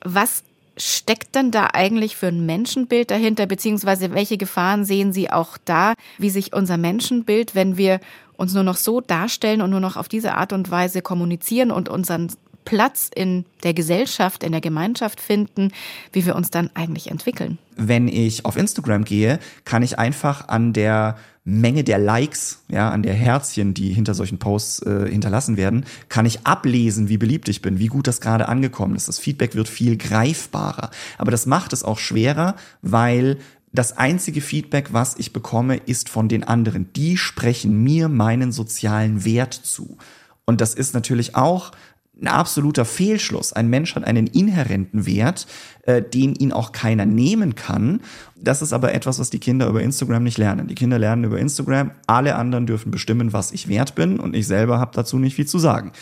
Was 0.04 0.42
steckt 0.76 1.34
denn 1.34 1.50
da 1.50 1.70
eigentlich 1.72 2.16
für 2.16 2.28
ein 2.28 2.46
Menschenbild 2.46 3.10
dahinter, 3.10 3.46
beziehungsweise 3.46 4.12
welche 4.12 4.36
Gefahren 4.36 4.84
sehen 4.84 5.12
Sie 5.12 5.30
auch 5.30 5.56
da, 5.64 5.94
wie 6.18 6.30
sich 6.30 6.52
unser 6.52 6.76
Menschenbild, 6.76 7.54
wenn 7.54 7.76
wir 7.76 8.00
uns 8.36 8.54
nur 8.54 8.64
noch 8.64 8.76
so 8.76 9.00
darstellen 9.00 9.62
und 9.62 9.70
nur 9.70 9.80
noch 9.80 9.96
auf 9.96 10.08
diese 10.08 10.34
Art 10.34 10.52
und 10.52 10.70
Weise 10.70 11.02
kommunizieren 11.02 11.70
und 11.70 11.88
unseren 11.88 12.32
Platz 12.64 13.10
in 13.14 13.44
der 13.62 13.74
Gesellschaft, 13.74 14.42
in 14.42 14.52
der 14.52 14.60
Gemeinschaft 14.60 15.20
finden, 15.20 15.72
wie 16.12 16.26
wir 16.26 16.36
uns 16.36 16.50
dann 16.50 16.70
eigentlich 16.74 17.10
entwickeln. 17.10 17.58
Wenn 17.76 18.08
ich 18.08 18.44
auf 18.44 18.56
Instagram 18.56 19.04
gehe, 19.04 19.38
kann 19.64 19.82
ich 19.82 19.98
einfach 19.98 20.48
an 20.48 20.72
der 20.72 21.16
Menge 21.46 21.84
der 21.84 21.98
Likes, 21.98 22.62
ja, 22.68 22.90
an 22.90 23.02
der 23.02 23.12
Herzchen, 23.12 23.74
die 23.74 23.92
hinter 23.92 24.14
solchen 24.14 24.38
Posts 24.38 24.82
äh, 24.82 25.08
hinterlassen 25.10 25.58
werden, 25.58 25.84
kann 26.08 26.24
ich 26.24 26.46
ablesen, 26.46 27.10
wie 27.10 27.18
beliebt 27.18 27.50
ich 27.50 27.60
bin, 27.60 27.78
wie 27.78 27.88
gut 27.88 28.06
das 28.06 28.22
gerade 28.22 28.48
angekommen 28.48 28.96
ist. 28.96 29.08
Das 29.08 29.18
Feedback 29.18 29.54
wird 29.54 29.68
viel 29.68 29.98
greifbarer. 29.98 30.90
Aber 31.18 31.30
das 31.30 31.44
macht 31.44 31.74
es 31.74 31.84
auch 31.84 31.98
schwerer, 31.98 32.56
weil 32.80 33.36
das 33.72 33.98
einzige 33.98 34.40
Feedback, 34.40 34.92
was 34.92 35.16
ich 35.18 35.34
bekomme, 35.34 35.76
ist 35.76 36.08
von 36.08 36.28
den 36.28 36.44
anderen. 36.44 36.92
Die 36.94 37.18
sprechen 37.18 37.82
mir 37.82 38.08
meinen 38.08 38.50
sozialen 38.50 39.24
Wert 39.26 39.52
zu. 39.52 39.98
Und 40.46 40.60
das 40.60 40.74
ist 40.74 40.94
natürlich 40.94 41.34
auch 41.34 41.72
ein 42.20 42.28
absoluter 42.28 42.84
Fehlschluss. 42.84 43.52
Ein 43.52 43.68
Mensch 43.68 43.94
hat 43.94 44.04
einen 44.04 44.26
inhärenten 44.26 45.06
Wert, 45.06 45.46
äh, 45.82 46.02
den 46.02 46.34
ihn 46.34 46.52
auch 46.52 46.72
keiner 46.72 47.06
nehmen 47.06 47.54
kann. 47.54 48.00
Das 48.36 48.62
ist 48.62 48.72
aber 48.72 48.94
etwas, 48.94 49.18
was 49.18 49.30
die 49.30 49.40
Kinder 49.40 49.66
über 49.68 49.82
Instagram 49.82 50.22
nicht 50.22 50.38
lernen. 50.38 50.68
Die 50.68 50.74
Kinder 50.74 50.98
lernen 50.98 51.24
über 51.24 51.38
Instagram, 51.38 51.90
alle 52.06 52.36
anderen 52.36 52.66
dürfen 52.66 52.90
bestimmen, 52.90 53.32
was 53.32 53.52
ich 53.52 53.68
wert 53.68 53.94
bin 53.94 54.20
und 54.20 54.34
ich 54.34 54.46
selber 54.46 54.78
habe 54.78 54.92
dazu 54.94 55.18
nicht 55.18 55.34
viel 55.34 55.46
zu 55.46 55.58
sagen. 55.58 55.92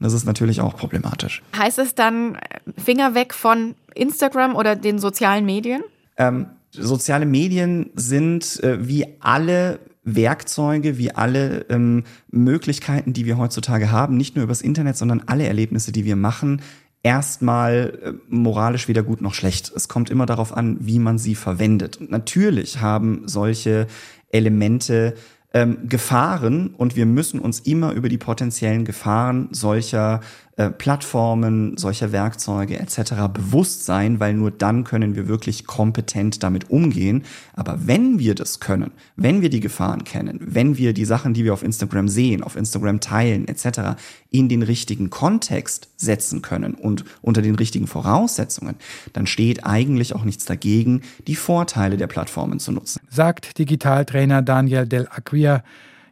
Das 0.00 0.14
ist 0.14 0.24
natürlich 0.24 0.62
auch 0.62 0.76
problematisch. 0.76 1.42
Heißt 1.56 1.78
es 1.78 1.94
dann 1.94 2.36
äh, 2.36 2.80
Finger 2.82 3.14
weg 3.14 3.34
von 3.34 3.74
Instagram 3.94 4.56
oder 4.56 4.74
den 4.74 4.98
sozialen 4.98 5.44
Medien? 5.44 5.82
Ähm, 6.16 6.46
soziale 6.72 7.26
Medien 7.26 7.90
sind 7.94 8.62
äh, 8.62 8.86
wie 8.86 9.06
alle 9.20 9.78
Werkzeuge 10.16 10.98
wie 10.98 11.12
alle 11.12 11.66
ähm, 11.68 12.04
Möglichkeiten, 12.30 13.12
die 13.12 13.26
wir 13.26 13.38
heutzutage 13.38 13.90
haben, 13.90 14.16
nicht 14.16 14.36
nur 14.36 14.44
übers 14.44 14.62
Internet, 14.62 14.96
sondern 14.96 15.22
alle 15.26 15.46
Erlebnisse, 15.46 15.92
die 15.92 16.04
wir 16.04 16.16
machen, 16.16 16.62
erstmal 17.02 17.98
äh, 18.02 18.12
moralisch 18.28 18.88
weder 18.88 19.02
gut 19.02 19.20
noch 19.20 19.34
schlecht. 19.34 19.72
Es 19.74 19.88
kommt 19.88 20.10
immer 20.10 20.26
darauf 20.26 20.56
an, 20.56 20.76
wie 20.80 20.98
man 20.98 21.18
sie 21.18 21.34
verwendet. 21.34 21.98
Und 21.98 22.10
natürlich 22.10 22.80
haben 22.80 23.22
solche 23.26 23.86
Elemente 24.30 25.14
ähm, 25.52 25.88
Gefahren 25.88 26.74
und 26.76 26.94
wir 26.94 27.06
müssen 27.06 27.40
uns 27.40 27.60
immer 27.60 27.92
über 27.92 28.08
die 28.08 28.18
potenziellen 28.18 28.84
Gefahren 28.84 29.48
solcher 29.50 30.20
äh, 30.60 30.70
Plattformen, 30.70 31.78
solcher 31.78 32.12
Werkzeuge 32.12 32.78
etc. 32.78 33.12
bewusst 33.32 33.86
sein, 33.86 34.20
weil 34.20 34.34
nur 34.34 34.50
dann 34.50 34.84
können 34.84 35.16
wir 35.16 35.26
wirklich 35.26 35.66
kompetent 35.66 36.42
damit 36.42 36.68
umgehen. 36.68 37.22
Aber 37.54 37.78
wenn 37.86 38.18
wir 38.18 38.34
das 38.34 38.60
können, 38.60 38.90
wenn 39.16 39.40
wir 39.40 39.48
die 39.48 39.60
Gefahren 39.60 40.04
kennen, 40.04 40.38
wenn 40.42 40.76
wir 40.76 40.92
die 40.92 41.06
Sachen, 41.06 41.32
die 41.32 41.44
wir 41.44 41.54
auf 41.54 41.62
Instagram 41.62 42.08
sehen, 42.08 42.42
auf 42.42 42.56
Instagram 42.56 43.00
teilen 43.00 43.48
etc. 43.48 43.96
in 44.30 44.50
den 44.50 44.62
richtigen 44.62 45.08
Kontext 45.08 45.88
setzen 45.96 46.42
können 46.42 46.74
und 46.74 47.06
unter 47.22 47.40
den 47.40 47.54
richtigen 47.54 47.86
Voraussetzungen, 47.86 48.74
dann 49.14 49.26
steht 49.26 49.64
eigentlich 49.64 50.14
auch 50.14 50.24
nichts 50.24 50.44
dagegen, 50.44 51.00
die 51.26 51.36
Vorteile 51.36 51.96
der 51.96 52.06
Plattformen 52.06 52.60
zu 52.60 52.72
nutzen. 52.72 53.00
Sagt 53.08 53.58
Digitaltrainer 53.58 54.42
Daniel 54.42 54.86
Del 54.86 55.08
Acquia 55.10 55.62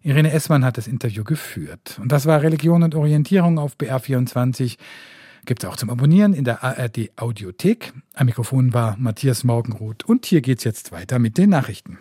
Irene 0.03 0.33
Essmann 0.33 0.65
hat 0.65 0.79
das 0.79 0.87
Interview 0.87 1.25
geführt. 1.25 1.99
Und 2.01 2.13
das 2.13 2.27
war 2.27 2.43
Religion 2.43 2.83
und 2.83 2.95
Orientierung 2.95 3.59
auf 3.59 3.77
BR24. 3.77 4.77
Gibt 5.47 5.65
es 5.65 5.69
auch 5.69 5.77
zum 5.77 5.89
Abonnieren 5.89 6.35
in 6.35 6.45
der 6.45 6.63
ARD 6.63 7.11
Audiothek. 7.17 7.95
Am 8.15 8.27
Mikrofon 8.27 8.75
war 8.75 8.97
Matthias 8.99 9.45
Morgenroth. 9.45 10.05
Und 10.05 10.27
hier 10.27 10.43
geht's 10.43 10.65
jetzt 10.65 10.93
weiter 10.93 11.19
mit 11.19 11.39
den 11.39 11.49
Nachrichten. 11.51 11.97